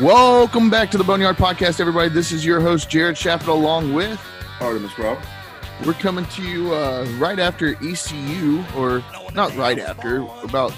[0.00, 2.08] Welcome back to the Boneyard Podcast, everybody.
[2.10, 4.20] This is your host, Jared Shaffer, along with
[4.60, 5.18] Artemis Rob.
[5.86, 9.02] We're coming to you uh, right after ECU, or
[9.34, 10.74] not right after, about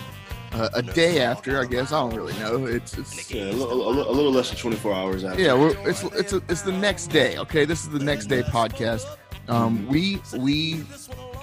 [0.57, 1.93] uh, a day after, I guess.
[1.93, 2.67] I don't really know.
[2.67, 5.43] It's, it's Yeah, a little, a little- a little less than 24 hours after.
[5.43, 5.55] yeah,
[5.87, 7.37] it's it's a, it's the next day.
[7.39, 9.05] Okay, this is the next day podcast.
[9.49, 10.83] Um, we we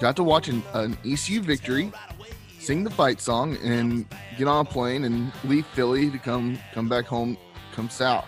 [0.00, 1.90] got to watch an, an ECU victory,
[2.58, 6.88] sing the fight song, and get on a plane and leave Philly to come come
[6.88, 7.36] back home,
[7.74, 8.26] come south.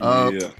[0.00, 0.50] Uh, yeah.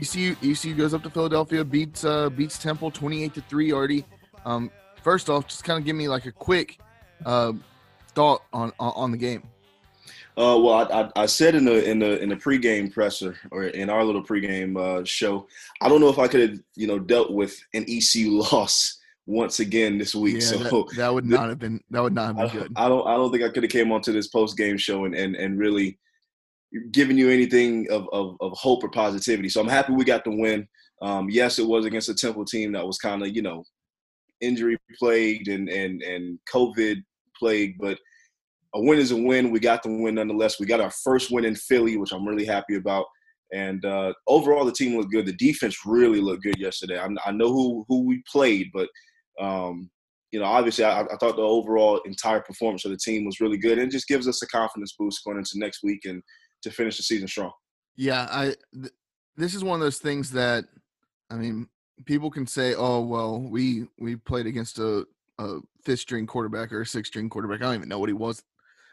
[0.00, 3.72] ECU ECU goes up to Philadelphia, beats uh, beats Temple twenty eight to three.
[3.72, 4.04] Already.
[4.46, 4.70] Um,
[5.02, 6.78] first off, just kind of give me like a quick
[7.24, 7.52] uh,
[8.16, 9.42] thought on, on the game.
[10.38, 13.64] Uh, well, I, I, I said in the in the in the pregame presser or
[13.64, 15.46] in our little pregame uh, show,
[15.80, 19.60] I don't know if I could have you know dealt with an ECU loss once
[19.60, 20.34] again this week.
[20.34, 22.72] Yeah, so that, that would not have been that would not have I, been good.
[22.76, 25.14] I don't I don't think I could have came onto this post game show and,
[25.14, 25.98] and and really
[26.90, 29.48] given you anything of, of of hope or positivity.
[29.48, 30.68] So I'm happy we got the win.
[31.00, 33.64] Um, yes, it was against a Temple team that was kind of you know
[34.42, 37.02] injury plagued and and and COVID
[37.38, 37.98] plagued, but
[38.74, 39.50] a win is a win.
[39.50, 40.60] We got the win nonetheless.
[40.60, 43.06] We got our first win in Philly, which I'm really happy about.
[43.52, 45.26] And uh, overall, the team looked good.
[45.26, 46.98] The defense really looked good yesterday.
[46.98, 48.88] I, I know who who we played, but
[49.40, 49.88] um,
[50.32, 53.58] you know, obviously, I, I thought the overall entire performance of the team was really
[53.58, 56.22] good, and it just gives us a confidence boost going into next week and
[56.62, 57.52] to finish the season strong.
[57.96, 58.54] Yeah, I.
[58.74, 58.92] Th-
[59.38, 60.64] this is one of those things that,
[61.30, 61.68] I mean,
[62.04, 65.06] people can say, "Oh, well, we we played against a,
[65.38, 68.14] a fifth string quarterback or a sixth string quarterback." I don't even know what he
[68.14, 68.42] was.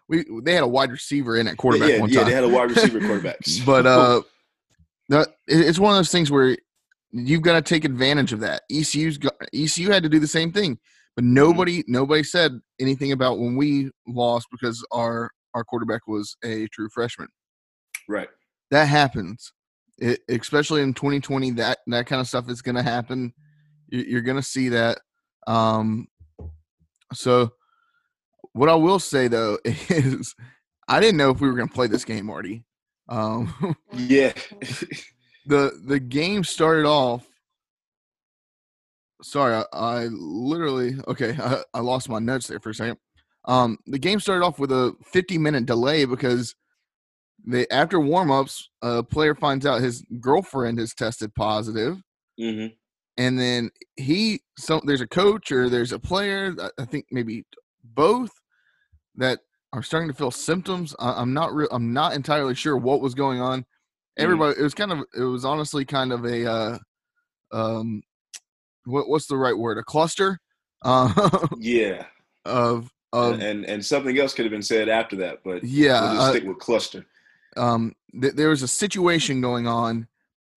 [0.09, 2.29] We they had a wide receiver in at quarterback yeah, one yeah, time.
[2.29, 3.37] they had a wide receiver quarterback.
[3.65, 4.21] But uh,
[5.09, 6.57] that it's one of those things where
[7.11, 8.63] you've got to take advantage of that.
[8.71, 10.77] ECU's got, ECU had to do the same thing,
[11.15, 11.33] but Mm-hmm.
[11.33, 16.89] nobody nobody said anything about when we lost because our our quarterback was a true
[16.93, 17.27] freshman.
[18.09, 18.27] right,
[18.71, 19.53] That happens,
[19.99, 21.51] it, especially in 2020.
[21.51, 23.33] That that kind of stuff is going to happen.
[23.89, 24.99] You- You're going to see that.
[25.45, 26.07] Um,
[27.13, 27.53] so,
[28.53, 30.35] what I will say though is,
[30.87, 32.63] I didn't know if we were going to play this game already.
[33.09, 34.33] Um, yeah,
[35.45, 37.27] the the game started off
[39.21, 42.97] sorry i, I literally okay I, I lost my notes there for a second.
[43.45, 46.55] Um the game started off with a 50 minute delay because
[47.45, 52.01] they after warm-ups a player finds out his girlfriend has tested positive
[52.37, 52.67] hmm
[53.17, 57.45] and then he so there's a coach or there's a player I- think maybe
[57.83, 58.31] both
[59.15, 59.39] that
[59.71, 63.13] are starting to feel symptoms I, i'm not real i'm not entirely sure what was
[63.13, 63.65] going on
[64.17, 66.77] everybody it was kind of it was honestly kind of a uh
[67.51, 68.01] um
[68.85, 70.39] what, what's the right word a cluster
[70.83, 72.05] uh, yeah.
[72.45, 76.13] of of and and something else could have been said after that, but yeah we'll
[76.15, 77.05] just uh, stick with cluster.
[77.55, 80.07] um th- there was a situation going on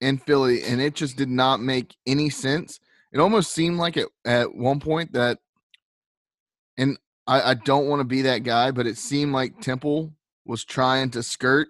[0.01, 2.81] in Philly and it just did not make any sense.
[3.13, 5.39] It almost seemed like it at one point that
[6.79, 10.13] and I, I don't want to be that guy, but it seemed like Temple
[10.45, 11.69] was trying to skirt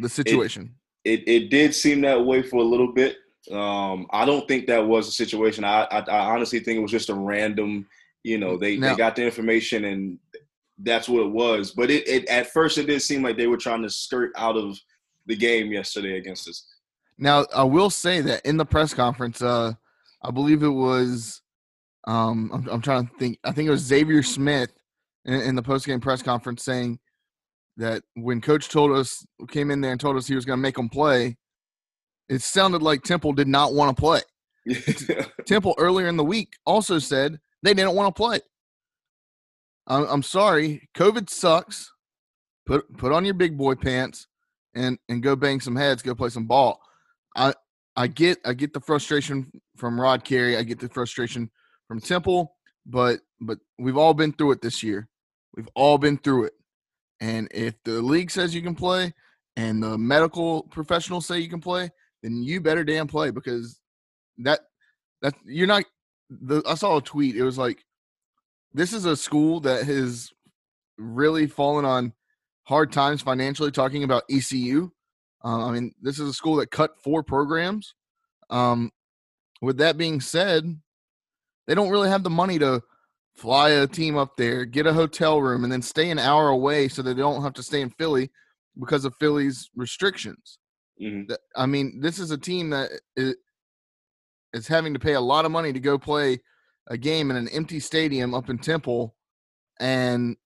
[0.00, 0.74] the situation.
[1.04, 3.16] it, it did seem that way for a little bit.
[3.52, 5.64] Um, I don't think that was a situation.
[5.64, 7.86] I, I, I honestly think it was just a random,
[8.22, 10.18] you know, they, they got the information and
[10.78, 11.70] that's what it was.
[11.70, 14.56] But it, it at first it did seem like they were trying to skirt out
[14.56, 14.78] of
[15.26, 16.66] the game yesterday against us.
[17.18, 19.72] Now I will say that in the press conference, uh
[20.22, 21.42] I believe it was
[22.06, 24.70] um I'm, I'm trying to think I think it was Xavier Smith
[25.24, 26.98] in, in the post game press conference saying
[27.76, 30.62] that when coach told us came in there and told us he was going to
[30.62, 31.36] make them play,
[32.28, 34.20] it sounded like Temple did not want to play.
[35.46, 38.40] Temple earlier in the week also said they didn't want to play.
[39.86, 41.90] I'm, I'm sorry, COVID sucks.
[42.66, 44.26] Put put on your big boy pants
[44.74, 46.80] and and go bang some heads, go play some ball.
[47.34, 47.54] I
[47.96, 51.50] I get I get the frustration from Rod Carey, I get the frustration
[51.88, 55.08] from Temple, but but we've all been through it this year.
[55.56, 56.52] We've all been through it.
[57.20, 59.14] And if the league says you can play
[59.56, 61.90] and the medical professionals say you can play,
[62.22, 63.80] then you better damn play because
[64.38, 64.60] that
[65.22, 65.84] that you're not
[66.30, 67.36] the I saw a tweet.
[67.36, 67.84] It was like
[68.72, 70.32] this is a school that has
[70.98, 72.12] really fallen on
[72.64, 74.90] hard times financially talking about ECU.
[75.44, 77.94] Uh, I mean, this is a school that cut four programs.
[78.50, 78.90] Um,
[79.60, 80.80] with that being said,
[81.66, 82.82] they don't really have the money to
[83.36, 86.88] fly a team up there, get a hotel room, and then stay an hour away
[86.88, 88.30] so they don't have to stay in Philly
[88.78, 90.58] because of Philly's restrictions.
[91.00, 91.36] Mhm.
[91.56, 95.72] I mean, this is a team that is having to pay a lot of money
[95.72, 96.40] to go play
[96.86, 99.16] a game in an empty stadium up in Temple,
[99.80, 100.36] and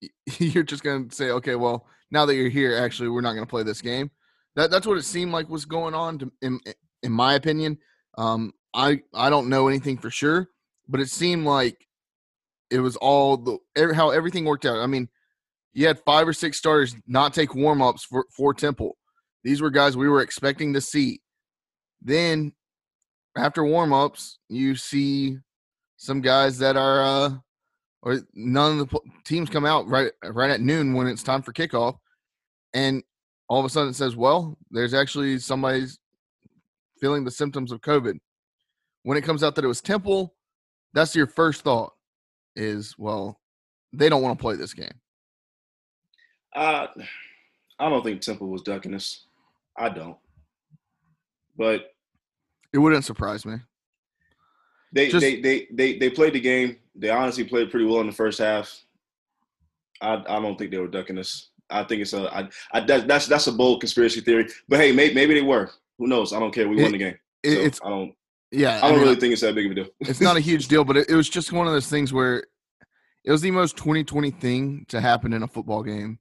[0.38, 3.44] you're just going to say, okay, well, now that you're here, actually, we're not going
[3.46, 4.10] to play this game.
[4.54, 6.60] That that's what it seemed like was going on, to, in
[7.02, 7.78] in my opinion.
[8.16, 10.48] Um, I I don't know anything for sure,
[10.88, 11.86] but it seemed like
[12.70, 13.58] it was all the
[13.94, 14.78] how everything worked out.
[14.78, 15.08] I mean,
[15.72, 18.96] you had five or six starters not take warm ups for for Temple.
[19.44, 21.20] These were guys we were expecting to see.
[22.02, 22.52] Then
[23.36, 25.38] after warm ups, you see
[25.96, 27.34] some guys that are uh
[28.06, 31.52] or none of the teams come out right right at noon when it's time for
[31.52, 31.96] kickoff
[32.72, 33.02] and
[33.48, 35.98] all of a sudden it says well there's actually somebody's
[37.00, 38.18] feeling the symptoms of covid
[39.02, 40.34] when it comes out that it was temple
[40.94, 41.92] that's your first thought
[42.54, 43.40] is well
[43.92, 44.94] they don't want to play this game
[46.54, 46.86] Uh,
[47.78, 49.26] I don't think Temple was ducking us.
[49.76, 50.16] I don't.
[51.58, 51.90] But
[52.72, 53.56] it wouldn't surprise me
[54.92, 56.78] they, Just- they, they, they, they played the game.
[56.98, 58.82] They honestly played pretty well in the first half.
[60.00, 61.50] I, I don't think they were ducking us.
[61.70, 64.48] I think it's a I, I that, that's that's a bold conspiracy theory.
[64.68, 65.70] But hey, maybe, maybe they were.
[65.98, 66.32] Who knows?
[66.32, 66.68] I don't care.
[66.68, 67.18] We won the game.
[67.42, 68.14] It- So it's I don't
[68.52, 69.86] yeah I don't mean, really think it's that big of a deal.
[70.00, 72.44] it's not a huge deal, but it, it was just one of those things where
[73.24, 76.18] it was the most 2020 thing to happen in a football game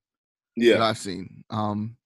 [0.57, 0.83] that Yeah.
[0.83, 1.43] I've seen.
[1.51, 1.97] Um,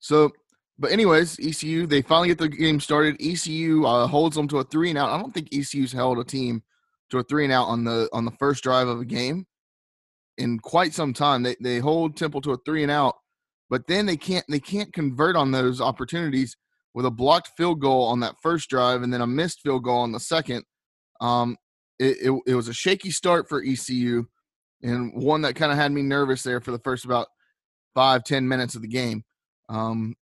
[0.00, 0.32] so,
[0.78, 3.16] but anyways, ECU they finally get the game started.
[3.20, 5.10] ECU uh, holds them to a three and out.
[5.10, 6.62] I don't think ECU's held a team
[7.14, 9.46] to a three and out on the on the first drive of a game
[10.36, 11.42] in quite some time.
[11.42, 13.14] They they hold Temple to a three and out,
[13.70, 16.56] but then they can't they can't convert on those opportunities
[16.92, 19.98] with a blocked field goal on that first drive and then a missed field goal
[19.98, 20.64] on the second.
[21.20, 21.56] Um,
[21.98, 24.26] it, it, it was a shaky start for ECU
[24.82, 27.28] and one that kind of had me nervous there for the first about
[27.94, 29.22] five ten minutes of the game.
[29.68, 30.14] Um,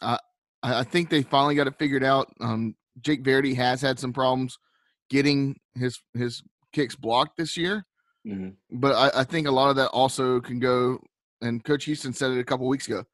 [0.00, 0.18] I
[0.62, 2.28] I think they finally got it figured out.
[2.40, 4.58] Um, Jake Verity has had some problems
[5.12, 6.42] getting his his
[6.72, 7.84] kicks blocked this year,
[8.26, 8.56] Mhm.
[8.70, 10.98] but I, I think a lot of that also can go.
[11.42, 13.04] And Coach Houston said it a couple weeks ago.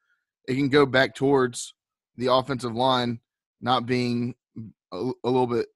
[0.47, 1.73] It can go back towards
[2.15, 3.19] the offensive line
[3.61, 4.35] not being
[4.93, 5.67] a, a little bit.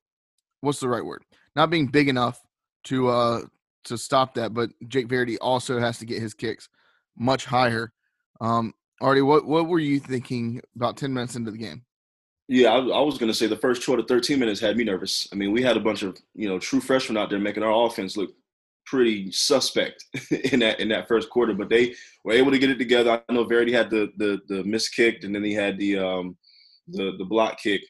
[0.61, 1.23] What's the right word?
[1.55, 2.39] Not being big enough
[2.85, 3.41] to uh
[3.85, 4.53] to stop that.
[4.53, 6.69] But Jake Verity also has to get his kicks
[7.17, 7.91] much higher.
[8.39, 11.83] Um, Artie, what what were you thinking about ten minutes into the game?
[12.47, 14.83] Yeah, I, I was going to say the first 12 to 13 minutes had me
[14.83, 15.27] nervous.
[15.31, 17.85] I mean, we had a bunch of you know true freshmen out there making our
[17.85, 18.31] offense look
[18.85, 20.03] pretty suspect
[20.51, 23.23] in that in that first quarter, but they were able to get it together.
[23.29, 26.37] I know Verity had the the the miss kicked, and then he had the um
[26.87, 27.81] the the block kick.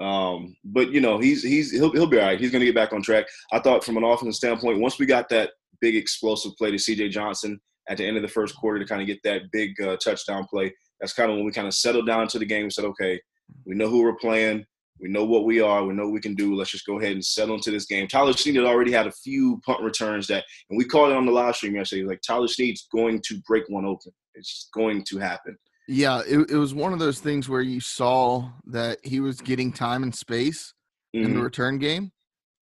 [0.00, 2.40] Um, but you know he's he's he'll he'll be all right.
[2.40, 3.26] He's going to get back on track.
[3.52, 7.10] I thought from an offensive standpoint, once we got that big explosive play to C.J.
[7.10, 9.96] Johnson at the end of the first quarter to kind of get that big uh,
[9.96, 12.72] touchdown play, that's kind of when we kind of settled down to the game and
[12.72, 13.20] said, okay,
[13.64, 14.64] we know who we're playing.
[15.00, 15.84] We know what we are.
[15.84, 16.54] We know what we can do.
[16.54, 18.06] Let's just go ahead and settle into this game.
[18.06, 21.26] Tyler Snead had already had a few punt returns that, and we called it on
[21.26, 22.04] the live stream yesterday.
[22.04, 24.12] Like Tyler Snead's going to break one open.
[24.34, 25.56] It's going to happen.
[25.88, 29.72] Yeah, it, it was one of those things where you saw that he was getting
[29.72, 30.72] time and space
[31.12, 31.44] in the Mhm.
[31.44, 32.12] return game,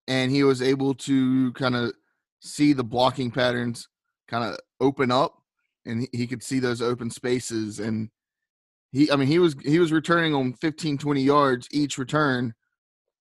[0.08, 1.93] and he was able to kind of
[2.40, 3.88] see the blocking patterns
[4.26, 5.34] kind of open up,
[5.87, 7.79] and he could see those open spaces.
[7.79, 8.08] And
[8.93, 12.55] he, I mean, he was he was returning on 15, 20 yards each return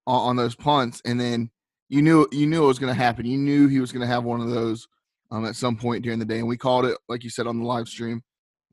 [0.06, 1.50] on, on those punts, and then
[1.90, 3.26] you knew you knew it was going to happen.
[3.26, 4.88] You knew he was going to have one of those
[5.32, 7.60] um, at some point during the day, and we called it like you said on
[7.60, 8.22] the live stream.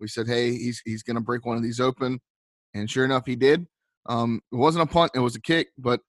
[0.00, 2.20] We said, "Hey, he's he's going to break one of these open,"
[2.74, 3.66] and sure enough, he did.
[4.06, 6.00] Um, it wasn't a punt; it was a kick, but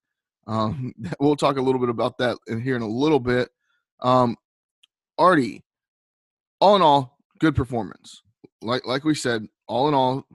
[0.47, 3.49] um, we'll talk a little bit about that here in a little bit.
[4.01, 4.37] Um,
[5.19, 5.63] Artie,
[6.59, 8.23] all in all, good performance.
[8.61, 10.25] Like like we said, all in all,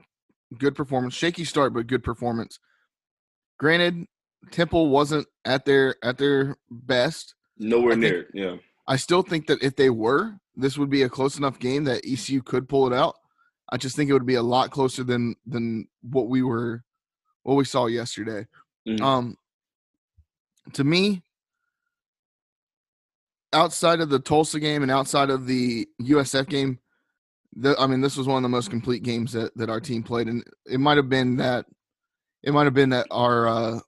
[0.59, 1.13] good performance.
[1.13, 2.59] Shaky start, but good performance.
[3.57, 4.07] Granted,
[4.51, 7.35] Temple wasn't at their at their best.
[7.57, 8.27] Nowhere I near.
[8.33, 8.57] Yeah.
[8.87, 12.05] I still think that if they were, this would be a close enough game that
[12.05, 13.15] ECU could pull it out.
[13.69, 16.83] I just think it would be a lot closer than than what we were
[17.43, 18.45] what we saw yesterday.
[18.87, 19.01] Mhm.
[19.01, 19.37] Um
[20.73, 21.23] to me,
[23.53, 26.79] outside of the Tulsa game and outside of the USF game,
[27.55, 30.03] the, I mean, this was one of the most complete games that, that our team
[30.03, 31.65] played, and it might have been that
[32.43, 33.79] it might have been that our uh,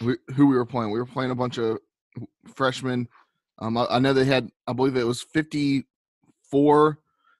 [0.00, 0.90] we, who we were playing.
[0.90, 1.78] We were playing a bunch of
[2.54, 3.08] freshmen.
[3.60, 5.86] Um, I, I know they had, I believe it was fifty
[6.50, 6.98] four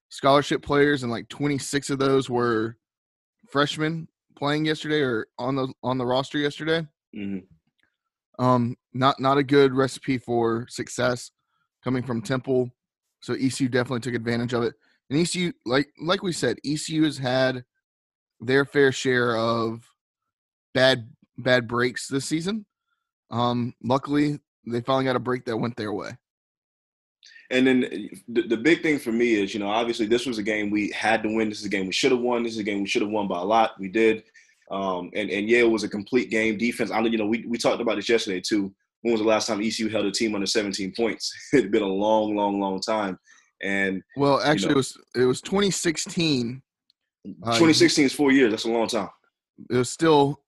[0.09, 2.77] scholarship players, and like twenty six of those were
[3.51, 6.87] freshmen playing yesterday or on the on the roster yesterday.
[7.15, 7.45] Mhm.
[8.39, 11.31] Um, not not a good recipe for success
[11.83, 12.71] coming from Temple.
[13.21, 14.75] So ECU definitely took advantage of it.
[15.11, 17.65] And ECU, like like we said, ECU has had
[18.41, 19.87] their fair share of
[20.73, 21.09] bad
[21.39, 22.65] bad breaks this season.
[23.31, 26.11] Um, luckily, they finally got a break that went their way.
[27.51, 30.43] And then the, the big thing for me is, you know, obviously this was a
[30.43, 31.49] game we had to win.
[31.49, 32.43] This is a game we should have won.
[32.43, 33.79] This is a game we should have won by a lot.
[33.79, 34.25] We did.
[34.71, 36.57] Um, and, and it was a complete game.
[36.57, 38.75] Defense, I know, you know, we, we talked about this yesterday too.
[39.03, 41.33] When was the last time ECU held a team under 17 points?
[41.53, 43.19] It'd been a long, long, long time.
[43.65, 46.63] And well, actually, you know, it was it was 2016.
[47.25, 48.51] 2016 uh, is four years.
[48.51, 49.09] That's a long time.
[49.71, 50.43] It was still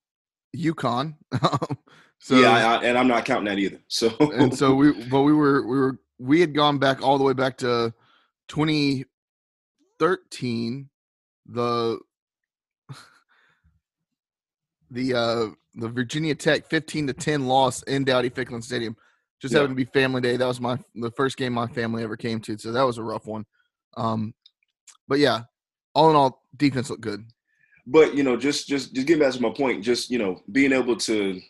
[0.55, 1.15] UConn.
[2.21, 3.79] so yeah, I, and I'm not counting that either.
[3.89, 7.25] So and so we, but we were we were we had gone back all the
[7.25, 7.95] way back to
[8.49, 10.91] 2013.
[11.47, 11.99] The
[14.91, 18.95] the uh the Virginia Tech 15 to 10 loss in Dowdy Ficklen Stadium.
[19.41, 20.37] Just happened to be family day.
[20.37, 23.03] That was my the first game my family ever came to, so that was a
[23.03, 23.45] rough one.
[23.97, 24.35] Um,
[25.09, 25.43] but yeah,
[25.95, 27.25] all in all, defense looked good.
[27.87, 30.73] But you know, just just just getting back to my point, just you know, being
[30.73, 31.41] able to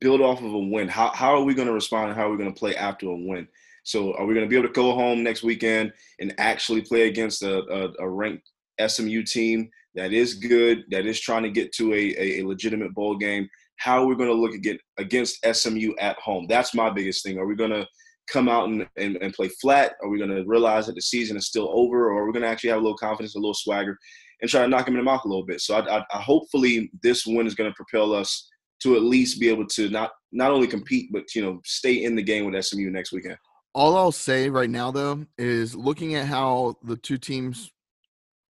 [0.00, 0.88] build off of a win.
[0.88, 3.08] How how are we going to respond and how are we going to play after
[3.08, 3.48] a win?
[3.82, 7.08] So are we going to be able to go home next weekend and actually play
[7.08, 8.50] against a, a, a ranked
[8.84, 13.16] SMU team that is good, that is trying to get to a, a, legitimate bowl
[13.16, 13.48] game.
[13.76, 16.46] How are we going to look again against SMU at home?
[16.48, 17.38] That's my biggest thing.
[17.38, 17.86] Are we going to
[18.30, 19.94] come out and, and, and play flat?
[20.02, 22.10] Are we going to realize that the season is still over?
[22.10, 23.96] Or are we going to actually have a little confidence, a little swagger,
[24.40, 25.60] and try to knock them in the mouth a little bit?
[25.60, 28.48] So I, I, I hopefully this win is going to propel us
[28.82, 32.14] to at least be able to not not only compete but you know stay in
[32.14, 33.36] the game with SMU next weekend.
[33.74, 37.70] All I'll say right now though is looking at how the two teams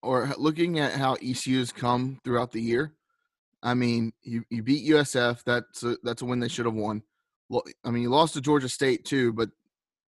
[0.03, 2.93] or looking at how ECU's come throughout the year,
[3.67, 5.43] I mean, you, you beat USF.
[5.45, 7.03] That's a, that's a win they should have won.
[7.85, 9.49] I mean, you lost to Georgia State too, but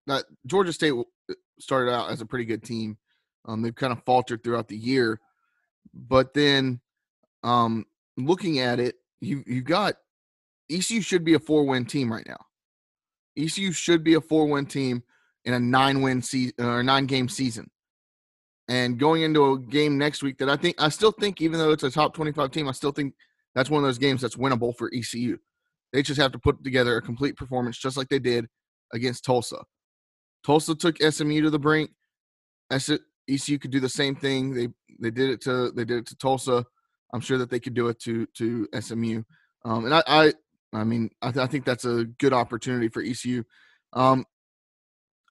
[0.07, 2.99] that Georgia State uh, started out as a pretty good team.
[3.47, 5.21] Um, they've kind of faltered throughout the year,
[5.93, 6.81] but then
[7.43, 7.85] um,
[8.17, 9.95] looking at it, you you got
[10.71, 12.45] ECU should be a four win team right now.
[13.37, 15.03] ECU should be a four win team
[15.45, 17.69] in a nine win season or nine game season
[18.69, 21.73] and going into a game next week that I think I still think even though
[21.73, 23.15] it's a top 25 team, I still think
[23.55, 25.39] that's one of those games that's winnable for ECU.
[25.93, 28.47] They just have to put together a complete performance just like they did
[28.93, 29.65] against Tulsa.
[30.45, 31.91] Tulsa took SMU to the brink.
[32.71, 34.55] ECU could do the same thing.
[34.55, 34.69] They
[35.01, 36.65] they did it to they did it to Tulsa.
[37.13, 39.23] I'm sure that they could do it to to SMU.
[39.65, 40.33] Um, and I, I
[40.73, 43.45] I mean I, th- I think that's a good opportunity for ECU.
[43.93, 44.25] Um,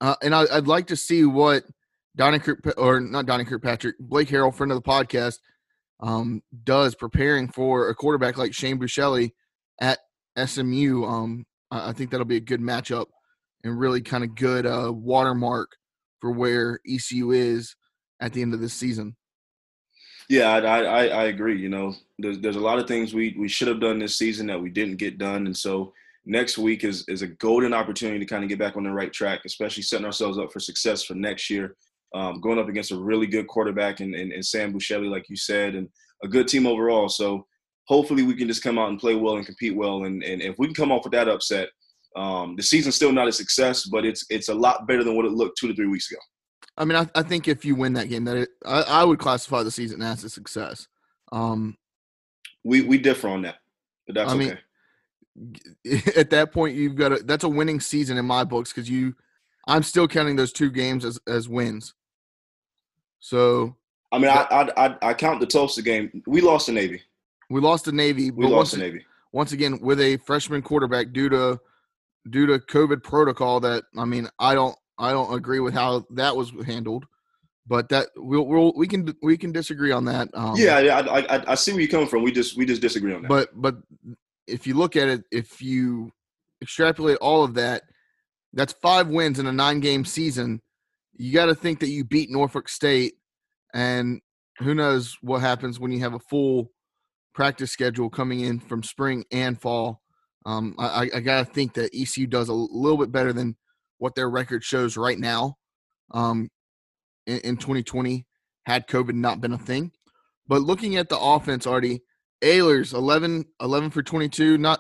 [0.02, 1.64] uh, and I, would like to see what
[2.16, 5.40] Donnie Kirk, or not Donnie Kirkpatrick, Blake Harrell, friend of the podcast,
[6.00, 9.32] um, does preparing for a quarterback like Shane Buechele
[9.82, 10.00] at
[10.44, 11.04] SMU.
[11.06, 13.08] Um, I think that'll be a good matchup
[13.64, 15.72] and really kind of good uh, watermark
[16.22, 17.76] for where ECU is
[18.22, 19.16] at the end of this season.
[20.30, 21.60] Yeah, I, I, I agree.
[21.60, 24.48] You know, there's, there's a lot of things we, we should have done this season
[24.48, 25.46] that we didn't get done.
[25.46, 25.94] And so
[26.26, 29.12] next week is, is a golden opportunity to kind of get back on the right
[29.12, 31.76] track, especially setting ourselves up for success for next year
[32.14, 35.36] um, going up against a really good quarterback and, and, and Sam Buechele, like you
[35.36, 35.90] said, and
[36.24, 37.10] a good team overall.
[37.10, 37.46] So
[37.88, 40.06] hopefully we can just come out and play well and compete well.
[40.06, 41.70] And, and if we can come off with that upset,
[42.18, 45.26] um, the season's still not a success, but it's it's a lot better than what
[45.26, 46.20] it looked two to three weeks ago.
[46.76, 49.20] I mean, I, I think if you win that game, that it, I, I, would
[49.20, 50.88] classify the season as a success.
[51.32, 51.76] Um,
[52.64, 53.58] we we differ on that,
[54.08, 54.58] but that's I okay.
[55.36, 58.90] Mean, at that point, you've got a that's a winning season in my books because
[58.90, 59.16] you,
[59.68, 61.94] I'm still counting those two games as as wins.
[63.20, 63.76] So
[64.12, 66.24] I mean, that, I, I I count the Tulsa game.
[66.28, 67.02] We lost to Navy.
[67.50, 68.32] We lost to Navy.
[68.32, 71.60] We lost to Navy once again with a freshman quarterback due to
[72.30, 73.60] due to COVID protocol.
[73.60, 77.06] That I mean, I don't I don't agree with how that was handled.
[77.70, 80.30] But that we'll, we'll we can we can disagree on that.
[80.34, 82.24] Um, yeah, I, I I see where you're coming from.
[82.24, 83.28] We just we just disagree on that.
[83.28, 83.76] But but
[84.48, 86.12] if you look at it, if you
[86.62, 87.84] extrapolate all of that,
[88.54, 90.62] that's five wins in a nine game season
[91.18, 93.16] you got to think that you beat Norfolk State,
[93.74, 94.22] and
[94.60, 96.72] who knows what happens when you have a full
[97.34, 100.02] practice schedule coming in from spring and fall.
[100.46, 103.56] Um, I, I got to think that ECU does a little bit better than
[103.98, 105.56] what their record shows right now.
[106.14, 106.50] Um,
[107.26, 108.26] in, in 2020,
[108.66, 109.92] had COVID not been a thing,
[110.48, 112.02] but looking at the offense, already
[112.44, 114.58] Ahlers 11, 11 for 22.
[114.58, 114.80] Not,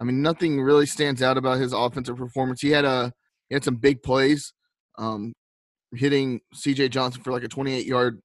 [0.00, 2.60] I mean, nothing really stands out about his offensive performance.
[2.60, 3.12] He had a
[3.48, 4.52] he had some big plays.
[4.98, 5.32] Um,
[5.96, 8.20] hitting CJ Johnson for like a 28 yard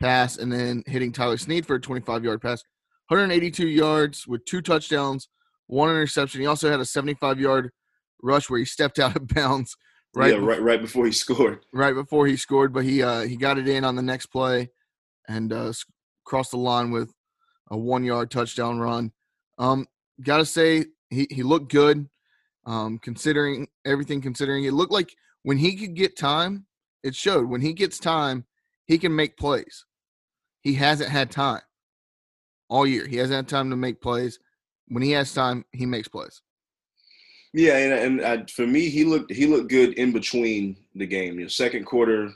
[0.00, 2.62] pass and then hitting Tyler Snead for a 25 yard pass.
[3.08, 5.28] 182 yards with two touchdowns,
[5.66, 6.40] one interception.
[6.40, 7.70] He also had a 75 yard
[8.22, 9.76] rush where he stepped out of bounds
[10.14, 11.64] right yeah, right right before he scored.
[11.72, 14.70] Right before he scored, but he uh, he got it in on the next play
[15.28, 15.72] and uh,
[16.24, 17.12] crossed the line with
[17.70, 19.12] a one yard touchdown run.
[19.58, 19.86] Um,
[20.22, 22.08] gotta say he he looked good.
[22.66, 26.64] Um, considering everything, considering it looked like when he could get time,
[27.04, 27.48] it showed.
[27.48, 28.44] When he gets time,
[28.86, 29.84] he can make plays.
[30.62, 31.60] He hasn't had time
[32.68, 33.06] all year.
[33.06, 34.40] He hasn't had time to make plays.
[34.88, 36.42] When he has time, he makes plays.
[37.52, 41.34] Yeah, and, and uh, for me, he looked he looked good in between the game.
[41.34, 42.32] You know, second quarter,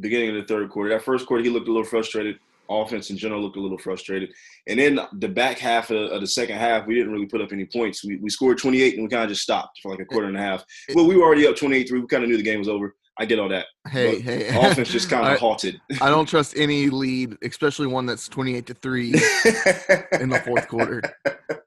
[0.00, 0.90] beginning of the third quarter.
[0.90, 2.38] That first quarter, he looked a little frustrated.
[2.68, 4.30] Offense in general looked a little frustrated.
[4.66, 7.52] And then the back half of, of the second half, we didn't really put up
[7.52, 8.04] any points.
[8.04, 10.36] We, we scored 28 and we kind of just stopped for like a quarter and
[10.36, 10.64] a half.
[10.92, 12.00] Well, we were already up 28 3.
[12.00, 12.96] We kind of knew the game was over.
[13.18, 13.66] I get all that.
[13.88, 14.48] Hey, but hey.
[14.48, 15.80] Offense just kind of halted.
[16.00, 19.06] I don't trust any lead, especially one that's 28 to 3
[20.20, 21.02] in the fourth quarter.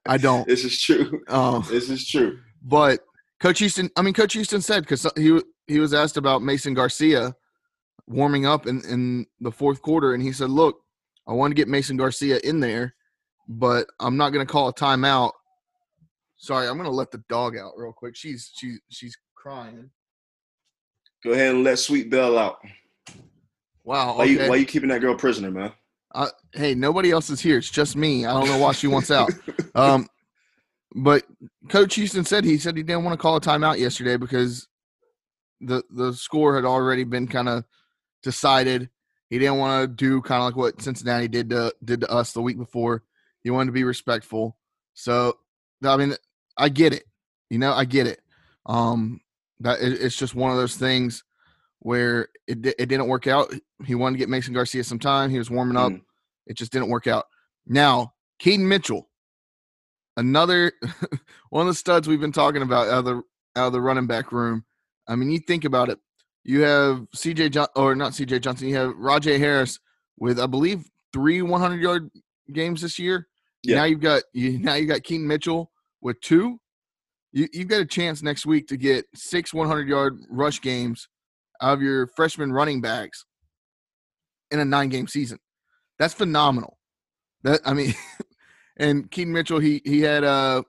[0.05, 0.47] I don't.
[0.47, 1.21] This is true.
[1.27, 2.39] Um, this is true.
[2.61, 3.01] But
[3.39, 7.33] Coach Houston, I mean, Coach Houston said because he he was asked about Mason Garcia
[8.07, 10.81] warming up in, in the fourth quarter, and he said, "Look,
[11.27, 12.95] I want to get Mason Garcia in there,
[13.47, 15.31] but I'm not going to call a timeout.
[16.37, 18.15] Sorry, I'm going to let the dog out real quick.
[18.15, 19.89] She's she's she's crying.
[21.23, 22.59] Go ahead and let Sweet Bell out.
[23.83, 24.17] Wow.
[24.17, 24.31] Why Okay.
[24.43, 25.71] you why you keeping that girl prisoner, man?
[26.15, 27.57] uh, hey, nobody else is here.
[27.57, 28.25] It's just me.
[28.25, 29.31] I don't know why she wants out.
[29.75, 30.07] Um,
[30.95, 31.23] but
[31.69, 34.67] Coach Houston said he said he didn't want to call a timeout yesterday because
[35.61, 37.63] the the score had already been kind of
[38.23, 38.89] decided.
[39.29, 42.33] He didn't want to do kind of like what Cincinnati did to did to us
[42.33, 43.03] the week before.
[43.43, 44.57] He wanted to be respectful.
[44.95, 45.37] So
[45.83, 46.15] I mean,
[46.57, 47.03] I get it.
[47.51, 48.19] You know, I get it.
[48.65, 49.21] Um,
[49.61, 51.23] that it, it's just one of those things
[51.79, 53.53] where it it didn't work out.
[53.85, 55.29] He wanted to get Mason Garcia some time.
[55.29, 55.91] He was warming up.
[55.91, 56.01] Mm.
[56.47, 57.25] It just didn't work out.
[57.67, 59.09] Now, Keaton Mitchell,
[60.17, 60.73] another
[61.49, 63.15] one of the studs we've been talking about out of the
[63.55, 64.65] out of the running back room.
[65.07, 65.99] I mean, you think about it.
[66.43, 68.67] You have CJ John or not CJ Johnson.
[68.67, 69.79] You have Rahjai Harris
[70.17, 72.09] with I believe three 100 yard
[72.53, 73.27] games this year.
[73.63, 73.77] Yeah.
[73.77, 76.59] Now you've got you now you got Keaton Mitchell with two.
[77.31, 81.07] You you've got a chance next week to get six 100 yard rush games
[81.61, 83.25] out of your freshman running backs
[84.51, 85.39] in a nine game season.
[85.97, 86.77] That's phenomenal.
[87.43, 87.93] That I mean,
[88.77, 90.63] and Keaton Mitchell, he he had uh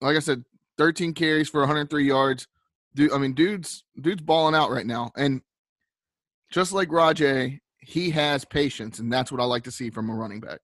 [0.00, 0.44] like I said,
[0.78, 2.48] 13 carries for 103 yards.
[2.94, 5.12] Dude, I mean, dude's dude's balling out right now.
[5.16, 5.40] And
[6.50, 10.14] just like Rahjai, he has patience, and that's what I like to see from a
[10.14, 10.60] running back.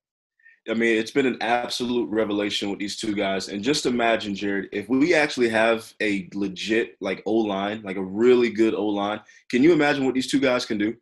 [0.69, 3.47] I mean, it's been an absolute revelation with these two guys.
[3.49, 8.03] And just imagine, Jared, if we actually have a legit like O line, like a
[8.03, 10.95] really good O line, can you imagine what these two guys can do?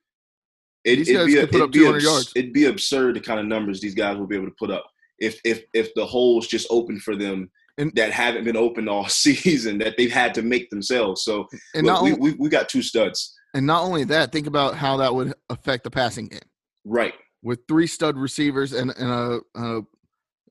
[0.84, 2.32] It, guys be a- it'd up be 200 abs- yards.
[2.36, 4.86] It'd be absurd the kind of numbers these guys will be able to put up
[5.20, 9.08] if if if the holes just open for them And- that haven't been open all
[9.10, 11.24] season that they've had to make themselves.
[11.24, 14.48] So And look, we, only, we we got two studs, and not only that, think
[14.48, 16.40] about how that would affect the passing game
[16.86, 17.14] right?
[17.44, 19.82] With three stud receivers and, and a, a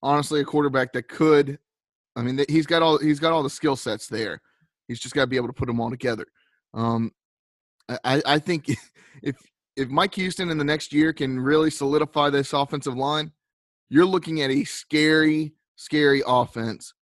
[0.02, 1.58] honestly a quarterback that could.
[2.14, 4.40] I mean, he's got all he's got all the skill sets there.
[4.88, 6.26] He's just got to be able to put them all together.
[6.72, 7.12] Um,
[8.04, 8.68] I, I think
[9.22, 9.36] if
[9.76, 13.32] if Mike Houston in the next year can really solidify this offensive line,
[13.90, 16.94] you're looking at a scary, scary offense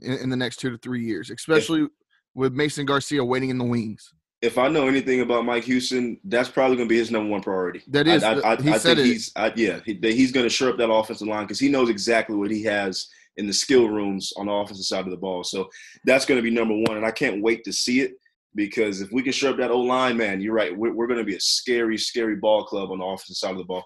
[0.00, 1.88] in, in the next two to three years, especially
[2.34, 4.12] with Mason Garcia waiting in the wings.
[4.42, 7.42] If I know anything about Mike Houston, that's probably going to be his number one
[7.42, 7.82] priority.
[7.88, 9.12] That is- I, I, I, he I said think it.
[9.12, 12.36] he's, yeah, he, he's going to shore up that offensive line because he knows exactly
[12.36, 15.44] what he has in the skill rooms on the offensive side of the ball.
[15.44, 15.68] So
[16.04, 18.12] that's going to be number one, and I can't wait to see it
[18.54, 20.76] because if we can shore up that O line, man, you're right.
[20.76, 23.58] We're, we're going to be a scary, scary ball club on the offensive side of
[23.58, 23.84] the ball.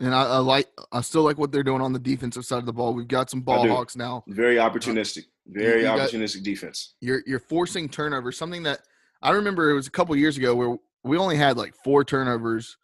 [0.00, 2.66] And I, I like, I still like what they're doing on the defensive side of
[2.66, 2.94] the ball.
[2.94, 4.24] We've got some ball hawks now.
[4.26, 6.94] Very opportunistic, very got- opportunistic defense.
[7.00, 8.36] You're you're forcing turnovers.
[8.36, 8.80] Something that
[9.24, 12.76] I remember it was a couple years ago where we only had like four turnovers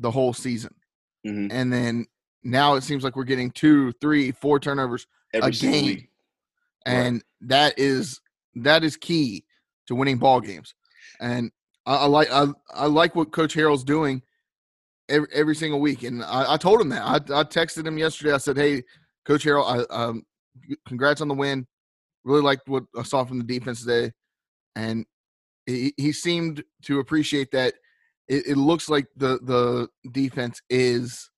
[0.00, 0.74] the whole season,
[1.24, 2.06] hmm and then
[2.42, 5.84] now it seems like we're getting two, three, four turnovers, Every A game.
[5.84, 6.08] week.
[6.86, 6.94] Right.
[6.94, 8.20] and that is
[8.56, 9.44] that is key
[9.86, 10.74] to winning ball games.
[11.20, 11.52] And
[11.86, 14.22] I, I like I, I like what Coach Harrell's doing
[15.08, 16.02] every, every single week.
[16.02, 18.32] And I, I told him that I, I texted him yesterday.
[18.32, 18.82] I said, "Hey,
[19.24, 20.24] Coach Harrell, I, um,
[20.88, 21.66] congrats on the win.
[22.24, 24.12] Really liked what I saw from the defense today."
[24.74, 25.06] And
[25.66, 27.74] he, he seemed to appreciate that.
[28.28, 31.30] It, it looks like the the defense is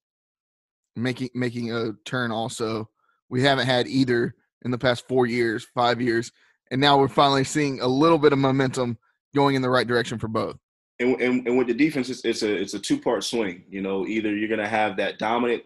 [0.96, 2.30] making making a turn.
[2.30, 2.88] Also,
[3.28, 4.34] we haven't had either
[4.64, 6.30] in the past four years, five years,
[6.70, 8.98] and now we're finally seeing a little bit of momentum
[9.34, 10.56] going in the right direction for both.
[11.00, 13.64] and, and, and with the defense, it's, it's a it's a two part swing.
[13.68, 15.64] You know, either you're gonna have that dominant,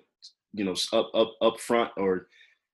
[0.55, 2.29] you know, up up up front, or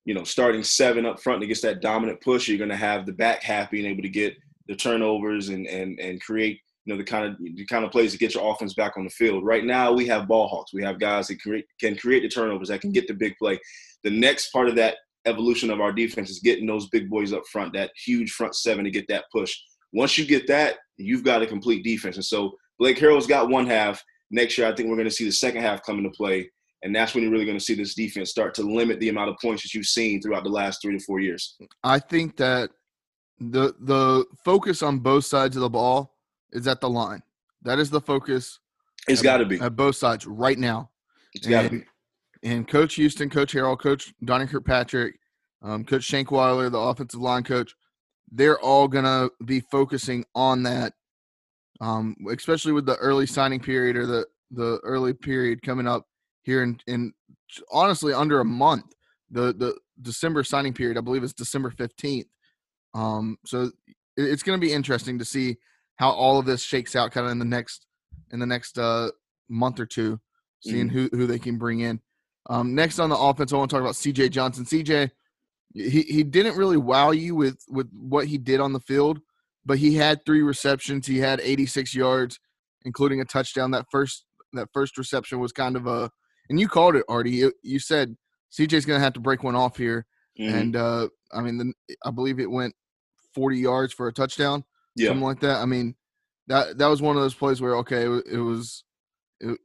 [0.04, 2.46] you know, starting seven up front against that dominant push.
[2.46, 6.20] You're gonna have the back half being able to get the turnovers and and and
[6.22, 8.96] create you know the kind of the kind of plays to get your offense back
[8.96, 9.44] on the field.
[9.44, 10.72] Right now, we have ball hawks.
[10.72, 13.58] We have guys that create, can create the turnovers, that can get the big play.
[14.02, 14.96] The next part of that
[15.26, 18.84] evolution of our defense is getting those big boys up front, that huge front seven
[18.84, 19.56] to get that push.
[19.92, 22.16] Once you get that, you've got a complete defense.
[22.16, 24.02] And so Blake Harrell's got one half.
[24.30, 26.50] Next year, I think we're going to see the second half come into play.
[26.82, 29.30] And that's when you're really going to see this defense start to limit the amount
[29.30, 31.56] of points that you've seen throughout the last three to four years.
[31.82, 32.70] I think that
[33.38, 36.14] the the focus on both sides of the ball
[36.52, 37.22] is at the line.
[37.62, 38.60] That is the focus.
[39.08, 40.90] It's got to be at both sides right now.
[41.34, 41.84] It's got to be.
[42.42, 45.18] And Coach Houston, Coach Harrell, Coach Donnie Kirkpatrick,
[45.62, 47.74] um, Coach Shankweiler, the offensive line coach,
[48.30, 50.92] they're all gonna be focusing on that,
[51.80, 56.06] um, especially with the early signing period or the the early period coming up
[56.42, 57.12] here in, in
[57.72, 58.92] honestly under a month.
[59.30, 62.26] The the December signing period, I believe, is December fifteenth.
[62.94, 63.70] Um, so
[64.16, 65.56] it's going to be interesting to see
[65.96, 67.86] how all of this shakes out, kind of in the next
[68.32, 69.10] in the next uh,
[69.48, 70.20] month or two,
[70.60, 70.96] seeing mm-hmm.
[70.96, 72.00] who who they can bring in.
[72.48, 74.28] Um, next on the offense, I want to talk about C.J.
[74.28, 74.66] Johnson.
[74.66, 75.10] C.J.
[75.74, 79.20] He he didn't really wow you with with what he did on the field,
[79.64, 81.06] but he had three receptions.
[81.06, 82.38] He had 86 yards,
[82.84, 83.72] including a touchdown.
[83.72, 86.10] That first that first reception was kind of a,
[86.48, 87.32] and you called it, Artie.
[87.32, 88.16] You, you said
[88.52, 90.06] CJ's going to have to break one off here,
[90.38, 90.54] mm-hmm.
[90.54, 91.72] and uh, I mean, the,
[92.04, 92.74] I believe it went
[93.34, 94.64] 40 yards for a touchdown,
[94.96, 95.08] yeah.
[95.08, 95.60] something like that.
[95.60, 95.94] I mean,
[96.46, 98.84] that that was one of those plays where okay, it, it was,
[99.40, 99.58] it,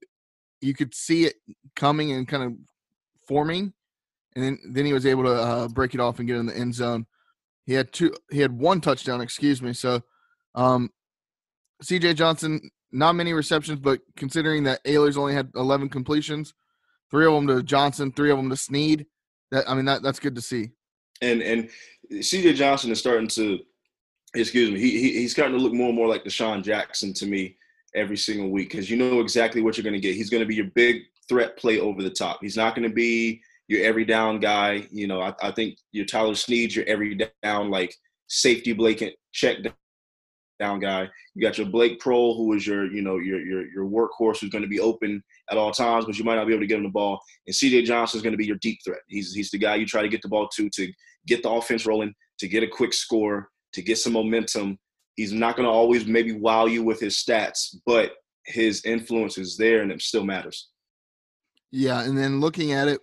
[0.61, 1.35] you could see it
[1.75, 2.53] coming and kind of
[3.27, 3.73] forming,
[4.35, 6.57] and then then he was able to uh, break it off and get in the
[6.57, 7.05] end zone.
[7.65, 9.73] He had two, he had one touchdown, excuse me.
[9.73, 10.01] So,
[10.55, 10.89] um,
[11.83, 12.15] C.J.
[12.15, 16.55] Johnson, not many receptions, but considering that Ahlers only had 11 completions,
[17.11, 19.05] three of them to Johnson, three of them to Snead.
[19.51, 20.69] That I mean, that that's good to see.
[21.21, 21.69] And and
[22.21, 22.53] C.J.
[22.53, 23.59] Johnson is starting to,
[24.35, 27.25] excuse me, he, he he's starting to look more and more like DeSean Jackson to
[27.25, 27.57] me
[27.95, 30.15] every single week because you know exactly what you're going to get.
[30.15, 32.39] He's going to be your big threat play over the top.
[32.41, 34.87] He's not going to be your every down guy.
[34.91, 37.95] You know, I, I think your Tyler Snead, your every down like
[38.27, 39.57] safety blanket check
[40.59, 41.09] down guy.
[41.35, 44.49] You got your Blake Proehl, who is your, you know, your your your workhorse who's
[44.49, 46.77] going to be open at all times, but you might not be able to get
[46.77, 47.19] him the ball.
[47.47, 48.99] And CJ Johnson is going to be your deep threat.
[49.07, 50.91] He's he's the guy you try to get the ball to to
[51.27, 54.77] get the offense rolling, to get a quick score, to get some momentum.
[55.15, 58.13] He's not going to always maybe wow you with his stats, but
[58.45, 60.69] his influence is there and it still matters.
[61.71, 62.99] Yeah, and then looking at it,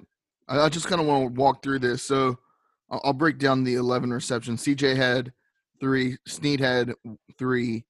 [0.49, 2.03] I just kind of want to walk through this.
[2.03, 2.39] So
[2.91, 4.65] I'll break down the 11 receptions.
[4.65, 5.33] CJ had
[5.81, 6.95] three, Snead had
[7.39, 7.85] three,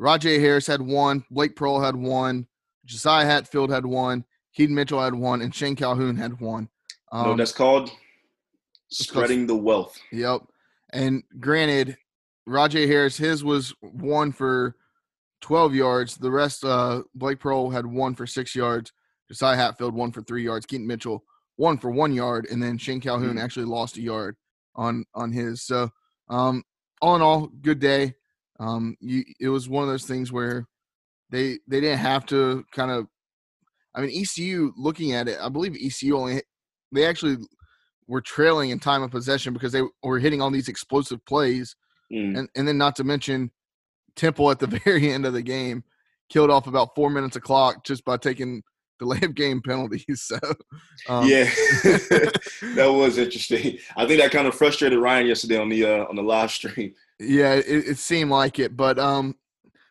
[0.00, 2.46] Rahjai Harris had one, Blake Proehl had one,
[2.84, 6.68] Josiah Hatfield had one, Keaton Mitchell had one, and Shane Calhoun had one.
[7.12, 7.90] Um, no, that's called
[8.94, 9.98] spreading the wealth.
[10.12, 10.42] Yep.
[10.92, 11.96] And granted,
[12.48, 14.76] Rahjai Harris, his was one for
[15.40, 16.16] 12 yards.
[16.16, 18.92] The rest, uh, Blake Proehl had one for six yards.
[19.28, 20.66] Josiah Hatfield, one for three yards.
[20.66, 21.24] Keaton Mitchell,
[21.56, 22.46] one for one yard.
[22.50, 23.38] And then Shane Calhoun mm-hmm.
[23.38, 24.36] actually lost a yard
[24.74, 25.62] on on his.
[25.62, 25.90] So,
[26.28, 26.62] um,
[27.00, 28.14] all in all, good day.
[28.60, 30.66] Um, you, it was one of those things where
[31.30, 33.06] they they didn't have to kind of.
[33.94, 36.42] I mean, ECU looking at it, I believe ECU only
[36.92, 37.36] they actually
[38.06, 41.76] were trailing in time of possession because they were hitting all these explosive plays,
[42.12, 42.38] mm.
[42.38, 43.50] and and then not to mention
[44.16, 45.84] Temple at the very end of the game
[46.28, 48.62] killed off about four minutes of clock just by taking
[48.98, 50.22] delay of game penalties.
[50.22, 50.38] So
[51.08, 51.26] um.
[51.26, 51.44] yeah,
[52.74, 53.78] that was interesting.
[53.96, 56.94] I think that kind of frustrated Ryan yesterday on the uh, on the live stream.
[57.18, 59.36] Yeah, it, it seemed like it, but um,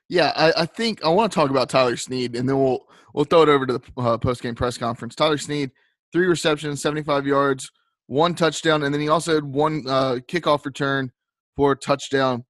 [0.10, 3.26] yeah, I, I think I want to talk about Tyler Snead, and then we'll we'll
[3.26, 5.16] throw it over to the uh, post game press conference.
[5.16, 5.72] Tyler Snead,
[6.12, 7.72] three receptions, seventy five yards,
[8.08, 11.12] one touchdown, and then he also had one uh, kickoff return
[11.56, 12.44] for a touchdown.